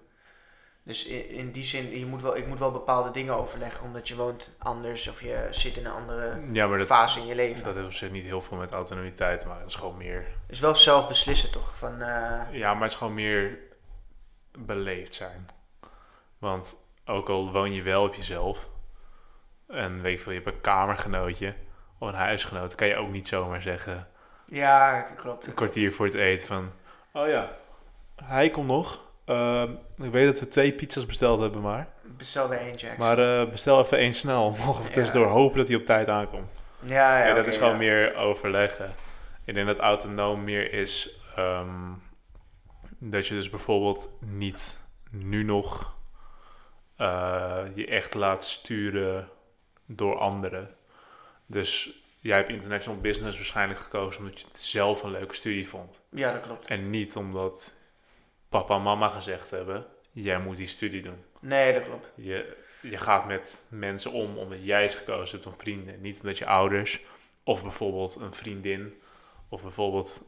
Dus 0.84 1.06
in, 1.06 1.28
in 1.28 1.50
die 1.50 1.64
zin, 1.64 1.98
je 1.98 2.06
moet 2.06 2.22
wel, 2.22 2.36
ik 2.36 2.46
moet 2.46 2.58
wel 2.58 2.70
bepaalde 2.70 3.10
dingen 3.10 3.34
overleggen. 3.34 3.86
Omdat 3.86 4.08
je 4.08 4.16
woont 4.16 4.50
anders 4.58 5.08
of 5.08 5.20
je 5.22 5.48
zit 5.50 5.76
in 5.76 5.86
een 5.86 5.92
andere 5.92 6.42
Ja, 6.52 6.66
maar 6.66 6.78
dat, 6.78 6.86
fase 6.86 7.20
in 7.20 7.26
je 7.26 7.34
leven. 7.34 7.64
dat 7.64 7.74
heeft 7.74 7.86
op 7.86 7.92
zich 7.92 8.10
niet 8.10 8.24
heel 8.24 8.40
veel 8.40 8.56
met 8.56 8.70
autonomiteit 8.70 9.40
te 9.40 9.46
maken. 9.46 9.62
Het 9.62 9.70
is 9.70 9.76
gewoon 9.76 9.96
meer 9.96 10.16
Het 10.18 10.50
is 10.50 10.60
wel 10.60 10.74
zelf 10.74 11.08
beslissen 11.08 11.50
toch? 11.52 11.76
Van, 11.76 12.00
eh, 12.00 12.42
Ja, 12.52 12.72
maar 12.72 12.82
het 12.82 12.92
is 12.92 12.98
gewoon 12.98 13.14
meer 13.14 13.58
beleefd 14.58 15.14
zijn. 15.14 15.48
Want 16.38 16.74
ook 17.04 17.28
al 17.28 17.52
woon 17.52 17.72
je 17.72 17.82
wel 17.82 18.04
op 18.04 18.14
jezelf 18.14 18.68
en 19.68 20.02
weet 20.02 20.12
ik 20.12 20.20
veel, 20.20 20.32
je 20.32 20.40
hebt 20.40 20.54
een 20.54 20.60
kamergenootje 20.60 21.54
of 21.98 22.08
een 22.08 22.14
huisgenoot, 22.14 22.74
kan 22.74 22.86
je 22.86 22.96
ook 22.96 23.10
niet 23.10 23.28
zomaar 23.28 23.62
zeggen, 23.62 24.08
ja, 24.46 25.00
dat 25.00 25.14
klopt. 25.14 25.46
een 25.46 25.54
kwartier 25.54 25.92
voor 25.92 26.06
het 26.06 26.14
eten 26.14 26.46
van, 26.46 26.72
oh 27.12 27.28
ja, 27.28 27.56
hij 28.16 28.50
komt 28.50 28.66
nog, 28.66 29.00
Ehm, 29.24 29.70
ik 30.02 30.10
weet 30.10 30.26
dat 30.26 30.40
we 30.40 30.48
twee 30.48 30.72
pizza's 30.72 31.06
besteld 31.06 31.40
hebben 31.40 31.60
maar. 31.60 31.88
Bestel 32.02 32.52
er 32.52 32.58
eentje 32.58 32.86
extra. 32.88 33.04
Maar 33.14 33.40
eh, 33.40 33.50
bestel 33.50 33.80
even 33.80 33.98
één 33.98 34.14
snel. 34.14 34.50
Mogen 34.64 34.82
we 34.82 34.88
Ja. 34.88 34.94
tussendoor 34.94 35.26
hopen 35.26 35.56
dat 35.58 35.68
hij 35.68 35.76
op 35.76 35.86
tijd 35.86 36.08
aankomt. 36.08 36.50
ja, 36.80 37.18
ja, 37.18 37.26
Ja, 37.26 37.34
dat 37.34 37.46
is 37.46 37.56
gewoon 37.56 37.72
ja. 37.72 37.78
meer 37.78 38.14
overleggen. 38.16 38.92
Ik 39.44 39.54
denk 39.54 39.66
dat 39.66 39.78
autonoom 39.78 40.44
meer 40.44 40.72
is 40.72 41.18
ehm, 41.36 41.68
dat 42.98 43.26
je 43.26 43.34
dus 43.34 43.50
bijvoorbeeld 43.50 44.08
niet 44.20 44.80
nu 45.10 45.42
nog 45.44 45.94
eh, 46.96 47.58
je 47.74 47.86
echt 47.86 48.14
laat 48.14 48.44
sturen 48.44 49.28
door 49.86 50.18
anderen. 50.18 50.74
Dus 51.46 51.90
jij 52.20 52.36
hebt 52.36 52.48
international 52.48 53.00
business 53.00 53.36
waarschijnlijk 53.36 53.80
gekozen 53.80 54.20
omdat 54.22 54.40
je 54.40 54.46
het 54.50 54.60
zelf 54.60 55.02
een 55.02 55.10
leuke 55.10 55.34
studie 55.34 55.68
vond. 55.68 55.98
Ja, 56.10 56.32
dat 56.32 56.40
klopt. 56.42 56.66
En 56.66 56.90
niet 56.90 57.16
omdat 57.16 57.72
papa 58.58 58.74
en 58.74 58.82
mama 58.82 59.08
gezegd 59.08 59.50
hebben, 59.50 59.86
jij 60.12 60.38
moet 60.38 60.56
die 60.56 60.66
studie 60.66 61.02
doen. 61.02 61.24
Nee, 61.40 61.72
dat 61.72 61.84
klopt. 61.84 62.06
Je, 62.14 62.56
je 62.80 62.96
gaat 62.96 63.26
met 63.26 63.62
mensen 63.68 64.12
om 64.12 64.38
omdat 64.38 64.58
jij 64.64 64.88
ze 64.88 64.96
gekozen 64.96 65.36
hebt 65.36 65.52
om 65.52 65.60
vrienden. 65.60 66.00
Niet 66.00 66.20
omdat 66.20 66.38
je 66.38 66.46
ouders 66.46 67.04
of 67.44 67.62
bijvoorbeeld 67.62 68.16
een 68.16 68.34
vriendin 68.34 69.00
of 69.48 69.62
bijvoorbeeld 69.62 70.24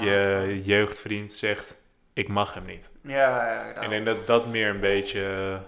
je 0.00 0.60
jeugdvriend 0.64 1.32
zegt, 1.32 1.80
ik 2.12 2.28
mag 2.28 2.54
hem 2.54 2.66
niet. 2.66 2.90
Ja, 3.02 3.52
ja, 3.52 3.80
Ik 3.82 3.88
denk 3.88 4.06
dat 4.06 4.26
dat 4.26 4.46
meer 4.46 4.68
een 4.68 4.80
beetje 4.80 5.58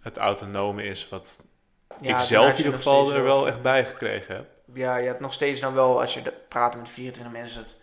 het 0.00 0.16
autonome 0.16 0.82
is 0.82 1.08
wat 1.08 1.46
Ja, 2.00 2.18
ik 2.18 2.24
zelf 2.24 2.50
in 2.50 2.56
je 2.56 2.64
ieder 2.64 2.72
geval 2.72 3.12
er 3.12 3.22
wel 3.22 3.46
echt 3.46 3.62
bij 3.62 3.86
gekregen 3.86 4.34
heb. 4.34 4.46
Ja, 4.74 4.96
je 4.96 5.06
hebt 5.06 5.20
nog 5.20 5.32
steeds 5.32 5.60
dan 5.60 5.74
wel, 5.74 6.00
als 6.00 6.14
je 6.14 6.32
praat 6.48 6.76
met 6.76 6.88
24 6.88 7.32
mensen, 7.32 7.62
dat 7.62 7.76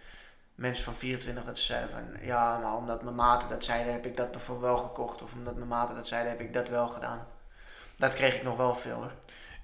mensen 0.64 0.84
van 0.84 0.94
24 0.94 1.44
dat 1.44 1.58
ze 1.58 1.66
zeiden 1.66 1.90
van, 1.90 2.04
ja, 2.22 2.60
maar 2.60 2.76
omdat 2.76 3.04
mijn 3.04 3.16
maten 3.16 3.50
dat 3.50 3.64
zeiden, 3.64 3.94
heb 3.94 4.06
ik 4.06 4.18
dat 4.18 4.32
bijvoorbeeld 4.32 4.74
wel 4.74 4.84
gekocht. 4.84 5.22
Of 5.22 5.34
omdat 5.34 5.56
mijn 5.56 5.68
maten 5.68 5.96
dat 5.96 6.08
zeiden, 6.08 6.32
heb 6.32 6.42
ik 6.42 6.54
dat 6.54 6.70
wel 6.70 6.88
gedaan. 6.88 7.28
Dat 7.96 8.14
kreeg 8.14 8.36
ik 8.36 8.44
nog 8.44 8.58
wel 8.58 8.76
veel 8.76 8.96
hoor. 8.96 9.12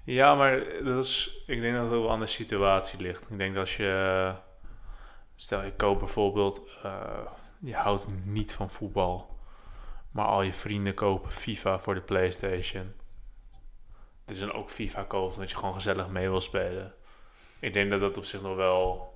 Ja, 0.04 0.34
maar 0.34 0.64
dat 0.84 1.04
is, 1.04 1.42
ik 1.46 1.60
denk 1.60 1.76
dat 1.76 1.90
het 1.90 2.08
aan 2.08 2.20
de 2.20 2.26
situatie 2.26 3.00
ligt. 3.00 3.30
Ik 3.30 3.38
denk 3.38 3.54
dat 3.54 3.60
als 3.62 3.76
je, 3.76 4.34
stel 5.34 5.62
je 5.62 5.72
koopt 5.72 5.98
bijvoorbeeld, 5.98 6.60
eh, 6.82 7.26
je 7.58 7.74
houdt 7.74 8.06
niet 8.24 8.54
van 8.54 8.70
voetbal, 8.70 9.38
maar 10.10 10.26
al 10.26 10.42
je 10.42 10.52
vrienden 10.52 10.94
kopen 10.94 11.32
FIFA 11.32 11.80
voor 11.80 11.94
de 11.94 12.00
PlayStation. 12.00 12.92
Dus 14.24 14.38
dan 14.38 14.52
ook 14.52 14.70
FIFA 14.70 15.02
koopt 15.02 15.34
omdat 15.34 15.50
je 15.50 15.56
gewoon 15.56 15.74
gezellig 15.74 16.08
mee 16.08 16.28
wil 16.28 16.40
spelen. 16.40 16.94
Ik 17.60 17.72
denk 17.72 17.90
dat 17.90 18.00
dat 18.00 18.16
op 18.16 18.24
zich 18.24 18.42
nog 18.42 18.56
wel, 18.56 19.12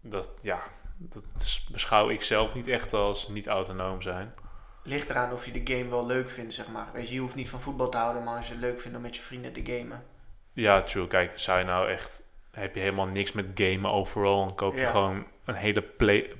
dat 0.00 0.30
ja, 0.40 0.62
dat 0.98 1.60
beschouw 1.70 2.08
ik 2.08 2.22
zelf 2.22 2.54
niet 2.54 2.68
echt 2.68 2.92
als 2.92 3.28
niet 3.28 3.46
autonoom 3.46 4.02
zijn. 4.02 4.34
Ligt 4.82 5.10
eraan 5.10 5.32
of 5.32 5.46
je 5.46 5.62
de 5.62 5.74
game 5.74 5.90
wel 5.90 6.06
leuk 6.06 6.30
vindt, 6.30 6.54
zeg 6.54 6.68
maar. 6.68 6.86
Weet 6.92 7.08
je, 7.08 7.14
je 7.14 7.20
hoeft 7.20 7.34
niet 7.34 7.48
van 7.48 7.60
voetbal 7.60 7.88
te 7.88 7.96
houden, 7.96 8.24
maar 8.24 8.36
als 8.36 8.46
je 8.46 8.52
het 8.52 8.62
leuk 8.62 8.80
vindt 8.80 8.96
om 8.96 9.02
met 9.02 9.16
je 9.16 9.22
vrienden 9.22 9.52
te 9.52 9.62
gamen. 9.64 10.04
Ja, 10.52 10.82
true. 10.82 11.06
Kijk, 11.06 11.38
zou 11.38 11.58
je 11.58 11.64
nou 11.64 11.88
echt... 11.88 12.22
Heb 12.50 12.74
je 12.74 12.80
helemaal 12.80 13.06
niks 13.06 13.32
met 13.32 13.46
gamen 13.54 13.90
overal... 13.90 14.42
en 14.42 14.54
koop 14.54 14.74
je 14.74 14.80
Ja. 14.80 14.90
gewoon 14.90 15.26
een 15.44 15.54
hele 15.54 15.82
play... 15.82 16.32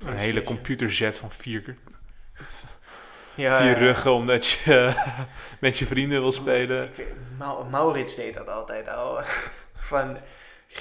Een 0.00 0.16
hele 0.16 0.42
computerset 0.42 1.18
van 1.18 1.30
vier, 1.30 1.76
Ja, 3.34 3.56
vier 3.58 3.66
ja, 3.66 3.70
ja. 3.70 3.72
ruggen... 3.72 4.12
omdat 4.12 4.46
je 4.46 5.04
met 5.60 5.78
je 5.78 5.86
vrienden 5.86 6.20
wil 6.20 6.32
spelen. 6.32 6.90
Ik 6.96 7.14
Maurits 7.70 8.14
deed 8.14 8.34
dat 8.34 8.48
altijd 8.48 8.88
al. 8.88 9.20
Van 9.90 10.18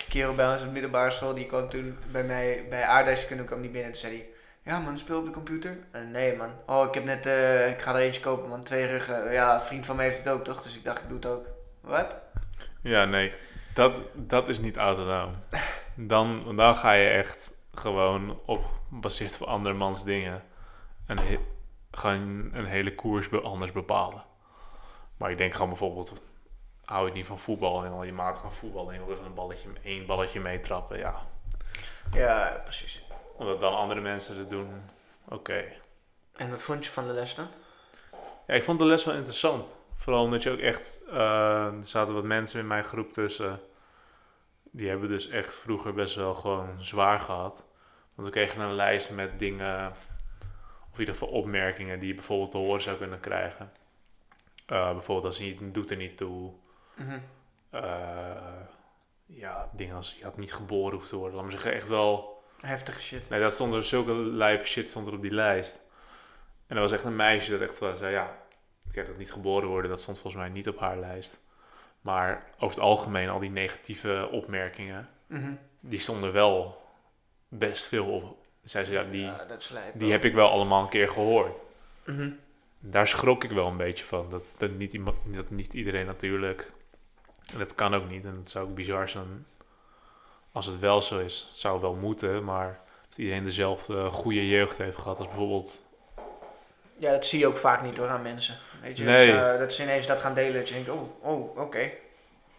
kerel 0.09 0.35
bij 0.35 0.51
ons 0.51 0.61
op 0.61 0.67
de 0.67 0.73
middelbare 0.73 1.11
school, 1.11 1.33
die 1.33 1.45
kwam 1.45 1.69
toen 1.69 1.97
bij 2.11 2.23
mij 2.23 2.65
bij 2.69 2.83
aardrijkskunde 2.83 3.43
kwam 3.43 3.61
die 3.61 3.69
binnen 3.69 3.91
en 3.91 3.97
zei 3.97 4.13
hij, 4.13 4.29
ja 4.63 4.79
man, 4.79 4.97
speel 4.97 5.19
op 5.19 5.25
de 5.25 5.31
computer? 5.31 5.77
Nee 6.11 6.35
man, 6.35 6.49
oh 6.65 6.87
ik 6.87 6.93
heb 6.93 7.03
net, 7.03 7.25
eh, 7.25 7.69
ik 7.69 7.79
ga 7.79 7.93
er 7.93 7.99
eentje 7.99 8.21
kopen 8.21 8.49
man, 8.49 8.63
twee 8.63 8.85
ruggen. 8.85 9.31
Ja, 9.31 9.53
een 9.53 9.61
vriend 9.61 9.85
van 9.85 9.95
mij 9.95 10.05
heeft 10.05 10.23
het 10.23 10.33
ook 10.33 10.43
toch, 10.43 10.61
dus 10.61 10.77
ik 10.77 10.83
dacht 10.83 11.01
ik 11.01 11.07
doe 11.07 11.17
het 11.17 11.25
ook. 11.25 11.45
Wat? 11.81 12.17
Ja, 12.81 13.05
nee. 13.05 13.33
Dat, 13.73 14.01
dat 14.13 14.49
is 14.49 14.59
niet 14.59 14.77
autonoom. 14.77 15.35
Dan, 15.95 16.55
dan 16.55 16.75
ga 16.75 16.91
je 16.91 17.09
echt 17.09 17.51
gewoon 17.73 18.39
op... 18.45 18.65
gebaseerd 18.89 19.41
op 19.41 19.47
andermans 19.47 20.03
dingen... 20.03 20.43
Een, 21.07 21.39
gewoon 21.91 22.49
een 22.53 22.65
hele 22.65 22.95
koers 22.95 23.31
anders 23.31 23.71
bepalen. 23.71 24.23
Maar 25.17 25.31
ik 25.31 25.37
denk 25.37 25.53
gewoon 25.53 25.69
bijvoorbeeld... 25.69 26.23
Hou 26.89 27.07
je 27.07 27.13
niet 27.13 27.27
van 27.27 27.39
voetbal 27.39 27.83
en 27.83 27.91
al 27.91 28.03
je 28.03 28.13
maat 28.13 28.37
gaan 28.37 28.53
voetballen... 28.53 28.93
en 28.93 28.99
je 28.99 29.05
wil 29.05 29.13
even 29.13 29.25
een 29.25 29.33
balletje, 29.33 29.69
één 29.83 30.05
balletje 30.05 30.39
meetrappen, 30.39 30.97
ja... 30.97 31.27
Ja, 32.11 32.61
precies. 32.63 33.03
Omdat 33.37 33.59
dan 33.59 33.75
andere 33.75 34.01
mensen 34.01 34.37
het 34.37 34.49
doen. 34.49 34.69
Oké. 35.25 35.63
En 36.35 36.49
wat 36.49 36.61
vond 36.61 36.85
je 36.85 36.91
van 36.91 37.07
de 37.07 37.13
les 37.13 37.35
dan? 37.35 37.47
Ja, 38.47 38.53
ik 38.53 38.63
vond 38.63 38.79
de 38.79 38.85
les 38.85 39.05
wel 39.05 39.15
interessant. 39.15 39.75
Vooral 39.93 40.23
omdat 40.23 40.43
je 40.43 40.51
ook 40.51 40.59
echt... 40.59 41.03
eh, 41.09 41.65
er 41.65 41.85
zaten 41.85 42.13
wat 42.13 42.23
mensen 42.23 42.59
in 42.59 42.67
mijn 42.67 42.83
groep 42.83 43.13
tussen. 43.13 43.59
Die 44.63 44.89
hebben 44.89 45.09
dus 45.09 45.29
echt 45.29 45.55
vroeger 45.55 45.93
best 45.93 46.15
wel 46.15 46.33
gewoon 46.33 46.85
zwaar 46.85 47.19
gehad. 47.19 47.67
Want 48.15 48.27
we 48.27 48.33
kregen 48.33 48.61
een 48.61 48.73
lijst 48.73 49.11
met 49.11 49.39
dingen... 49.39 49.89
Of 50.91 50.93
in 50.93 50.99
ieder 50.99 51.13
geval 51.13 51.29
opmerkingen 51.29 51.99
die 51.99 52.07
je 52.07 52.15
bijvoorbeeld 52.15 52.51
te 52.51 52.57
horen 52.57 52.81
zou 52.81 52.97
kunnen 52.97 53.19
krijgen. 53.19 53.71
Eh, 54.65 54.91
bijvoorbeeld 54.91 55.25
als 55.25 55.37
je 55.37 55.43
niet 55.59 55.73
doet 55.73 55.91
er 55.91 55.97
niet 55.97 56.17
toe. 56.17 56.53
Mhm. 56.99 57.19
Eh, 57.69 57.81
ja, 59.25 59.69
dingen 59.73 59.95
als 59.95 60.15
je 60.17 60.23
had 60.23 60.37
niet 60.37 60.53
geboren 60.53 60.93
hoeft 60.97 61.09
te 61.09 61.15
worden. 61.15 61.33
Laat 61.35 61.43
maar 61.43 61.51
zeggen, 61.53 61.73
echt 61.73 61.87
wel... 61.87 62.37
Heftige 62.61 63.01
shit. 63.01 63.29
Nee, 63.29 63.39
dat 63.39 63.53
stond 63.53 63.73
er 63.73 63.83
zulke 63.83 64.13
lijpe 64.13 64.65
shit 64.65 64.89
stond 64.89 65.07
er 65.07 65.13
op 65.13 65.21
die 65.21 65.31
lijst. 65.33 65.87
En 66.67 66.75
er 66.75 66.81
was 66.81 66.91
echt 66.91 67.03
een 67.03 67.15
meisje 67.15 67.51
dat 67.51 67.61
echt 67.61 67.79
wel 67.79 67.95
zei, 67.95 68.13
ja, 68.13 68.37
kijk 68.91 69.07
dat 69.07 69.17
niet 69.17 69.31
geboren 69.31 69.67
worden, 69.69 69.89
dat 69.89 70.01
stond 70.01 70.19
volgens 70.19 70.41
mij 70.43 70.51
niet 70.51 70.67
op 70.67 70.79
haar 70.79 70.97
lijst. 70.99 71.39
Maar 72.01 72.43
over 72.59 72.75
het 72.75 72.85
algemeen, 72.85 73.29
al 73.29 73.39
die 73.39 73.49
negatieve 73.49 74.27
opmerkingen, 74.31 75.09
Mhm. 75.27 75.51
die 75.79 75.99
stonden 75.99 76.33
wel 76.33 76.81
best 77.47 77.87
veel 77.87 78.05
op. 78.05 78.37
Zei 78.63 78.85
ze, 78.85 78.91
ja, 78.91 79.03
die, 79.03 79.21
ja, 79.23 79.45
dat 79.45 79.63
slijpt 79.63 79.99
die 79.99 80.11
heb 80.11 80.23
ik 80.25 80.33
wel 80.33 80.49
allemaal 80.49 80.81
een 80.83 80.89
keer 80.89 81.09
gehoord. 81.09 81.55
Mhm. 82.05 82.31
Daar 82.79 83.07
schrok 83.07 83.43
ik 83.43 83.51
wel 83.51 83.67
een 83.67 83.77
beetje 83.77 84.05
van. 84.05 84.29
Dat, 84.29 84.55
dat, 84.57 84.71
niet, 84.71 84.93
iemand, 84.93 85.17
dat 85.25 85.49
niet 85.49 85.73
iedereen 85.73 86.05
natuurlijk, 86.05 86.71
en 87.53 87.59
dat 87.59 87.75
kan 87.75 87.93
ook 87.95 88.09
niet. 88.09 88.25
En 88.25 88.35
het 88.35 88.49
zou 88.49 88.67
ook 88.69 88.75
bizar 88.75 89.09
zijn 89.09 89.45
als 90.51 90.65
het 90.65 90.79
wel 90.79 91.01
zo 91.01 91.19
is. 91.19 91.47
Het 91.51 91.59
zou 91.59 91.81
wel 91.81 91.93
moeten, 91.93 92.43
maar 92.43 92.79
dat 93.09 93.17
iedereen 93.17 93.43
dezelfde 93.43 94.09
goede 94.09 94.47
jeugd 94.49 94.77
heeft 94.77 94.97
gehad 94.97 95.17
als 95.17 95.27
bijvoorbeeld 95.27 95.87
Ja, 96.95 97.11
dat 97.11 97.25
zie 97.25 97.39
je 97.39 97.47
ook 97.47 97.57
vaak 97.57 97.81
niet 97.81 97.95
door 97.95 98.07
aan 98.07 98.21
mensen. 98.21 98.57
Weet 98.81 98.97
je, 98.97 99.03
Nee. 99.03 99.25
dus, 99.31 99.35
eh, 99.35 99.57
dat 99.59 99.73
ze 99.73 99.83
ineens 99.83 100.07
dat 100.07 100.19
gaan 100.19 100.33
delen, 100.33 100.53
dat 100.53 100.67
je 100.67 100.73
denkt, 100.73 100.89
oh, 100.89 101.23
oh 101.25 101.57
oké. 101.57 101.91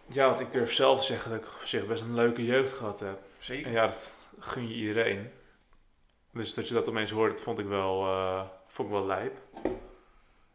Ja, 0.07 0.25
want 0.27 0.39
ik 0.39 0.51
durf 0.51 0.73
zelf 0.73 0.99
te 0.99 1.05
zeggen 1.05 1.31
dat 1.31 1.39
ik 1.39 1.45
op 1.45 1.67
zich 1.67 1.87
best 1.87 2.01
een 2.03 2.13
leuke 2.15 2.45
jeugd 2.45 2.73
gehad 2.73 2.99
heb. 2.99 3.19
Zeker. 3.37 3.65
En 3.67 3.71
ja, 3.71 3.85
dat 3.87 4.25
gun 4.39 4.67
je 4.67 4.73
iedereen. 4.75 5.31
Dus 6.31 6.53
dat 6.53 6.67
je 6.67 6.73
dat 6.73 6.89
opeens 6.89 7.11
hoort, 7.11 7.31
dat 7.31 7.41
vond 7.41 7.59
ik 7.59 7.65
wel, 7.65 8.05
eh, 8.05 8.41
vond 8.67 8.87
ik 8.87 8.93
wel 8.93 9.05
lijp. 9.05 9.37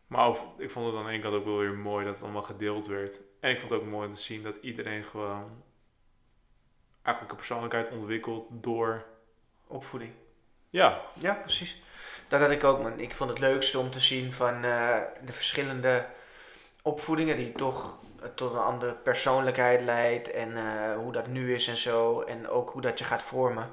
Maar 0.07 0.27
over- 0.27 0.45
ik 0.59 0.71
vond 0.71 0.87
het 0.87 0.95
aan 0.97 1.05
de 1.05 1.11
ene 1.13 1.23
kant 1.23 1.35
ook 1.35 1.45
wel 1.45 1.59
weer 1.59 1.75
mooi 1.75 2.05
dat 2.05 2.15
het 2.15 2.23
allemaal 2.23 2.43
gedeeld 2.43 2.87
werd. 2.87 3.21
En 3.47 3.53
ik 3.53 3.59
vond 3.59 3.71
het 3.71 3.81
ook 3.81 3.87
mooi 3.87 4.09
om 4.09 4.15
te 4.15 4.21
zien 4.21 4.43
dat 4.43 4.57
iedereen 4.57 5.05
gewoon 5.05 5.63
eigenlijk 7.03 7.31
een 7.31 7.47
persoonlijkheid 7.47 7.91
ontwikkelt 7.91 8.49
door... 8.53 9.05
Opvoeding. 9.67 10.13
Ja, 10.71 11.01
Ja, 11.13 11.33
precies. 11.33 11.83
Dat 12.29 12.41
had 12.41 12.51
ik 12.51 12.65
ook, 12.65 12.83
man. 12.83 13.01
Ik 13.01 13.15
vond 13.15 13.31
het 13.31 13.39
leukste 13.39 13.79
om 13.79 13.91
te 13.91 14.01
zien 14.01 14.33
van 14.33 14.65
eh, 14.65 15.01
de 15.25 15.33
verschillende 15.33 16.07
opvoedingen 16.83 17.37
die 17.37 17.53
toch 17.53 17.99
eh, 18.23 18.29
tot 18.35 18.53
een 18.53 18.59
andere 18.59 18.93
persoonlijkheid 18.93 19.81
leidt 19.81 20.31
en 20.31 20.57
eh, 20.57 20.97
hoe 20.97 21.13
dat 21.13 21.27
nu 21.27 21.55
is 21.55 21.69
en 21.69 21.77
zo. 21.77 22.21
En 22.21 22.49
ook 22.49 22.71
hoe 22.71 22.83
dat 22.83 22.99
je 22.99 23.05
gaat 23.05 23.23
vormen. 23.23 23.71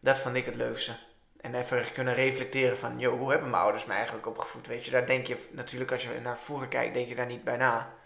Dat 0.00 0.18
vond 0.18 0.34
ik 0.34 0.46
het 0.46 0.54
leukste. 0.54 0.92
En 1.40 1.54
even 1.54 1.92
kunnen 1.92 2.14
reflecteren 2.14 2.78
van, 2.78 2.98
joh, 2.98 3.18
hoe 3.18 3.30
hebben 3.30 3.50
mijn 3.50 3.62
ouders 3.62 3.84
me 3.84 3.92
eigenlijk 3.92 4.26
opgevoed? 4.26 4.66
Weet 4.66 4.84
je, 4.84 4.90
daar 4.90 5.06
denk 5.06 5.26
je 5.26 5.48
natuurlijk 5.50 5.92
als 5.92 6.02
je 6.02 6.20
naar 6.22 6.38
vroeger 6.38 6.68
kijkt, 6.68 6.94
denk 6.94 7.08
je 7.08 7.14
daar 7.14 7.26
niet 7.26 7.44
bij 7.44 7.56
na. 7.56 7.98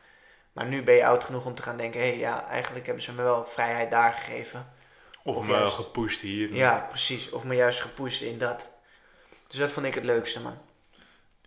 Maar 0.55 0.67
nu 0.67 0.83
ben 0.83 0.95
je 0.95 1.07
oud 1.07 1.25
genoeg 1.25 1.45
om 1.47 1.55
te 1.55 1.63
gaan 1.63 1.77
denken, 1.77 2.01
hé, 2.01 2.07
hey, 2.09 2.19
ja, 2.19 2.47
eigenlijk 2.47 2.87
hebben 2.87 3.05
ze 3.05 3.13
me 3.13 3.23
wel 3.23 3.45
vrijheid 3.45 3.91
daar 3.91 4.13
gegeven. 4.13 4.73
of, 5.25 5.37
Of 5.37 5.47
me 5.47 5.53
juist- 5.53 5.75
gepusht 5.75 6.21
hier. 6.21 6.55
Ja, 6.55 6.87
precies. 6.89 7.31
Of 7.31 7.45
me 7.45 7.55
juist 7.55 7.81
gepusht 7.81 8.23
in 8.23 8.39
dat. 8.39 8.69
Dus 9.47 9.59
dat 9.59 9.73
vond 9.73 9.87
ik 9.87 9.95
het 9.95 10.05
leukste, 10.05 10.41
man. 10.41 10.59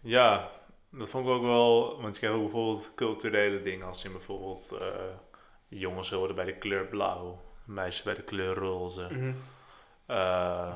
Ja, 0.01 0.49
dat 0.89 1.09
vond 1.09 1.25
ik 1.27 1.31
ook 1.31 1.41
wel. 1.41 2.01
Want 2.01 2.13
je 2.13 2.19
krijgt 2.19 2.37
ook 2.37 2.43
bijvoorbeeld 2.43 2.91
culturele 2.95 3.61
dingen. 3.61 3.87
Als 3.87 4.03
in 4.05 4.11
bijvoorbeeld 4.11 4.71
eh, 4.71 4.87
jongens 5.67 6.09
horen 6.11 6.35
bij 6.35 6.45
de 6.45 6.57
kleur 6.57 6.85
blauw, 6.85 7.41
meisjes 7.65 8.03
bij 8.03 8.13
de 8.13 8.21
kleur 8.23 8.55
roze. 8.55 9.33
Eh, 10.05 10.73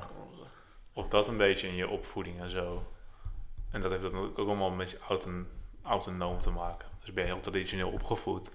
of 0.93 1.07
dat 1.07 1.27
een 1.27 1.37
beetje 1.37 1.67
in 1.67 1.75
je 1.75 1.87
opvoeding 1.87 2.39
en 2.39 2.49
zo. 2.49 2.83
En 3.71 3.81
dat 3.81 3.89
heeft 3.91 4.03
dat 4.03 4.11
natuurlijk 4.11 4.39
ook 4.39 4.47
allemaal 4.47 4.69
met 4.71 4.91
je 4.91 4.99
auton 5.07 5.47
autonoom 5.83 6.39
te 6.39 6.49
maken. 6.49 6.87
Dus 6.99 7.13
ben 7.13 7.23
je 7.25 7.31
heel 7.31 7.39
traditioneel 7.41 7.89
opgevoed. 7.91 8.51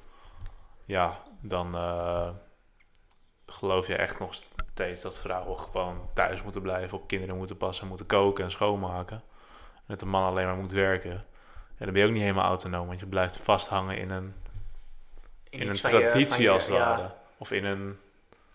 Ja, 0.84 1.22
dan 1.40 1.74
eh, 1.74 2.28
geloof 3.46 3.86
je 3.86 3.96
echt 3.96 4.18
nog 4.18 4.34
steeds 4.34 5.02
dat 5.02 5.18
vrouwen 5.18 5.58
gewoon 5.58 6.08
thuis 6.14 6.42
moeten 6.42 6.62
blijven, 6.62 6.98
op 6.98 7.06
kinderen 7.08 7.36
moeten 7.36 7.56
passen, 7.56 7.88
moeten 7.88 8.06
koken 8.06 8.44
en 8.44 8.50
schoonmaken. 8.50 9.22
dat 9.86 9.98
de 10.00 10.06
man 10.06 10.24
alleen 10.24 10.46
maar 10.46 10.56
moet 10.56 10.70
werken, 10.72 11.10
ja, 11.78 11.84
dan 11.84 11.92
ben 11.92 12.02
je 12.02 12.06
ook 12.08 12.12
niet 12.14 12.22
helemaal 12.22 12.44
autonoom, 12.48 12.86
want 12.86 13.00
je 13.00 13.06
blijft 13.06 13.38
vasthangen 13.38 13.98
in 13.98 14.10
een, 14.10 14.34
in, 15.50 15.60
een 15.60 15.66
je- 15.74 15.80
traditie 15.80 16.42
je- 16.42 16.50
als 16.50 16.66
het 16.66 16.74
ja, 16.76 16.88
ware. 16.88 17.10
Of 17.38 17.50
in 17.52 17.64
een, 17.64 17.98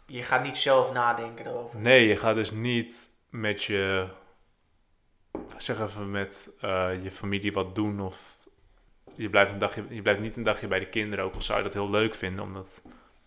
Je 0.05 0.23
gaat 0.23 0.43
niet 0.43 0.57
zelf 0.57 0.93
nadenken 0.93 1.45
erover. 1.47 1.79
nee, 1.79 2.07
je 2.07 2.17
gaat 2.17 2.35
dus 2.35 2.51
niet 2.51 3.09
met 3.29 3.63
je, 3.63 4.07
zeg 5.57 5.79
even 5.79 6.11
met 6.11 6.49
eh, 6.61 7.03
je 7.03 7.11
familie 7.11 7.53
wat 7.53 7.75
doen 7.75 7.99
of 8.01 8.37
je 9.15 9.29
blijft, 9.29 9.51
een 9.51 9.57
dagje, 9.57 9.83
je 9.89 10.01
blijft 10.01 10.19
niet 10.19 10.35
een 10.35 10.43
dagje 10.43 10.67
bij 10.67 10.79
de 10.79 10.89
kinderen, 10.89 11.25
ook 11.25 11.35
al 11.35 11.41
zou 11.41 11.57
je 11.57 11.63
dat 11.63 11.73
heel 11.73 11.89
leuk 11.89 12.15
vinden, 12.15 12.43
omdat 12.43 12.81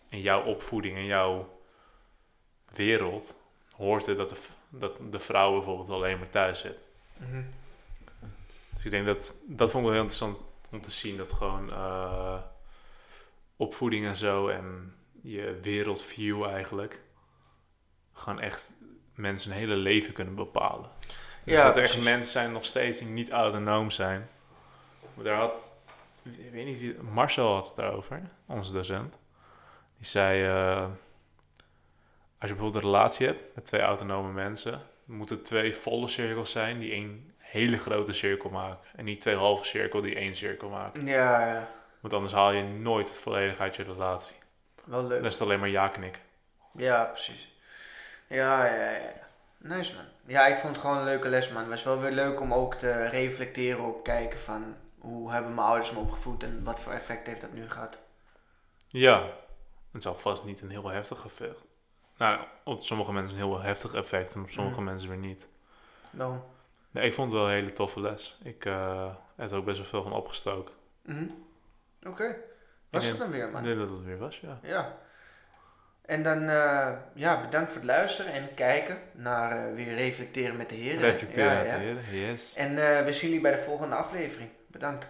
in 0.09 0.21
jouw 0.21 0.43
opvoeding, 0.43 0.97
in 0.97 1.05
jouw 1.05 1.59
wereld, 2.75 3.43
hoort 3.75 4.05
het 4.05 4.17
dat 4.17 4.29
de, 4.29 4.37
dat 4.69 4.97
de 5.11 5.19
vrouw 5.19 5.53
bijvoorbeeld 5.53 5.89
alleen 5.89 6.17
maar 6.17 6.29
thuis 6.29 6.59
zit. 6.59 6.77
Mhm. 7.17 7.43
Dus 8.75 8.85
ik 8.85 8.91
denk 8.91 9.05
dat, 9.05 9.35
dat 9.47 9.71
vond 9.71 9.83
ik 9.85 9.91
wel 9.91 9.99
heel 9.99 10.09
interessant 10.09 10.37
om 10.71 10.81
te 10.81 10.91
zien, 10.91 11.17
dat 11.17 11.31
gewoon 11.31 11.71
eh, 11.71 12.41
opvoeding 13.55 14.05
en 14.05 14.17
zo 14.17 14.47
en 14.47 14.95
je 15.21 15.59
wereldview 15.61 16.43
eigenlijk, 16.43 17.01
gewoon 18.13 18.39
echt 18.39 18.73
mensen 19.13 19.51
een 19.51 19.57
hele 19.57 19.75
leven 19.75 20.13
kunnen 20.13 20.35
bepalen. 20.35 20.89
Dus 21.43 21.53
Ja, 21.53 21.65
dat 21.65 21.75
er 21.75 21.83
echt 21.83 22.03
mensen 22.03 22.31
zijn 22.31 22.51
nog 22.51 22.65
steeds 22.65 22.99
die 22.99 23.07
niet 23.07 23.31
autonoom 23.31 23.91
zijn. 23.91 24.29
Maar 25.13 25.23
daar 25.23 25.37
had, 25.37 25.74
ik 26.25 26.51
weet 26.51 26.65
niet 26.65 26.79
wie, 26.79 26.97
Marcel 27.01 27.53
had 27.53 27.67
het 27.67 27.75
daarover, 27.75 28.21
onze 28.45 28.73
docent. 28.73 29.15
Die 29.97 30.05
zei, 30.05 30.45
eh, 30.45 30.81
als 32.39 32.49
je 32.49 32.55
bijvoorbeeld 32.55 32.83
een 32.83 32.89
relatie 32.89 33.25
hebt 33.27 33.55
met 33.55 33.65
twee 33.65 33.81
autonome 33.81 34.31
mensen, 34.31 34.81
moeten 35.05 35.43
twee 35.43 35.75
volle 35.75 36.07
cirkels 36.07 36.51
zijn 36.51 36.79
die 36.79 36.91
één 36.91 37.33
hele 37.37 37.77
grote 37.77 38.13
cirkel 38.13 38.49
maken. 38.49 38.79
En 38.95 39.05
niet 39.05 39.21
twee 39.21 39.35
halve 39.35 39.65
cirkel 39.65 40.01
die 40.01 40.15
één 40.15 40.35
cirkel 40.35 40.69
maken. 40.69 41.05
Ja, 41.05 41.47
ja, 41.47 41.69
Want 41.99 42.13
anders 42.13 42.33
haal 42.33 42.51
je 42.51 42.63
nooit 42.63 43.07
het 43.07 43.17
volledig 43.17 43.59
uit 43.59 43.75
je 43.75 43.83
relatie. 43.83 44.35
wel 44.83 45.03
leuk. 45.03 45.17
Dan 45.17 45.27
is 45.27 45.33
het 45.33 45.43
alleen 45.43 45.59
maar 45.59 45.69
ja 45.69 45.87
knikken. 45.87 46.21
Ja, 46.77 47.03
precies. 47.03 47.55
Ja, 48.27 48.65
ja, 48.65 48.89
ja. 48.91 49.13
Nice 49.57 49.93
man. 49.95 50.05
Ja, 50.25 50.45
ik 50.45 50.57
vond 50.57 50.75
het 50.75 50.81
gewoon 50.81 50.97
een 50.97 51.03
leuke 51.03 51.29
les 51.29 51.49
man. 51.49 51.61
Het 51.61 51.69
was 51.71 51.83
wel 51.83 51.99
weer 51.99 52.11
leuk 52.11 52.39
om 52.41 52.53
ook 52.53 52.73
te 52.73 53.07
reflecteren 53.07 53.83
op 53.85 54.03
kijken 54.03 54.39
van 54.39 54.75
hoe 55.05 55.31
hebben 55.31 55.53
mijn 55.55 55.67
ouders 55.67 55.91
me 55.91 55.99
opgevoed 55.99 56.43
en 56.43 56.63
wat 56.63 56.79
voor 56.79 56.91
effect 56.91 57.27
heeft 57.27 57.41
dat 57.41 57.53
nu 57.53 57.69
gehad. 57.69 57.97
Ja, 58.87 59.29
het 59.91 60.01
zal 60.01 60.15
vast 60.15 60.43
niet 60.43 60.61
een 60.61 60.69
heel 60.69 60.87
heftig 60.89 61.25
effect. 61.25 61.59
Nou, 62.17 62.39
op 62.63 62.83
sommige 62.83 63.13
mensen 63.13 63.37
een 63.37 63.43
heel 63.43 63.61
heftig 63.61 63.93
effect 63.93 64.33
en 64.33 64.41
op 64.41 64.49
sommige 64.49 64.75
Mhm. 64.81 64.89
mensen 64.89 65.09
weer 65.09 65.17
niet. 65.17 65.47
Daarom. 66.11 66.43
Nee, 66.91 67.05
ik 67.05 67.13
vond 67.13 67.31
het 67.31 67.39
wel 67.39 67.49
een 67.49 67.55
hele 67.55 67.73
toffe 67.73 67.99
les. 68.01 68.39
Ik 68.43 68.65
eh, 68.65 69.07
heb 69.35 69.51
er 69.51 69.57
ook 69.57 69.65
best 69.65 69.77
wel 69.77 69.85
veel 69.87 70.03
van 70.03 70.13
opgestoken. 70.13 70.73
Mhm. 71.01 71.25
Oké. 72.07 72.35
Was 72.89 73.03
Ik 73.03 73.09
het 73.09 73.19
dan 73.19 73.31
weer 73.31 73.45
Ik 73.45 73.51
man? 73.51 73.63
denk 73.63 73.77
dat 73.79 73.89
het 73.89 74.03
weer 74.03 74.17
was, 74.17 74.39
ja. 74.39 74.59
Ja. 74.61 74.97
En 76.01 76.23
dan, 76.23 76.41
eh, 76.49 76.91
ja, 77.13 77.41
bedankt 77.41 77.69
voor 77.71 77.81
het 77.81 77.89
luisteren 77.89 78.33
en 78.33 78.53
kijken 78.53 78.97
naar 79.11 79.67
eh, 79.67 79.73
weer 79.75 79.95
reflecteren 79.95 80.57
met 80.57 80.69
de 80.69 80.75
heren. 80.75 80.99
Reflecteren 81.01 81.51
Ja, 81.51 81.57
met 81.57 81.65
ja. 81.67 81.77
de 81.77 81.83
heren, 81.83 82.29
yes. 82.31 82.53
En 82.55 82.75
we 83.05 83.13
zien 83.13 83.27
jullie 83.29 83.41
bij 83.43 83.51
de 83.55 83.61
volgende 83.61 83.95
aflevering. 83.95 84.49
Bedankt. 84.75 85.07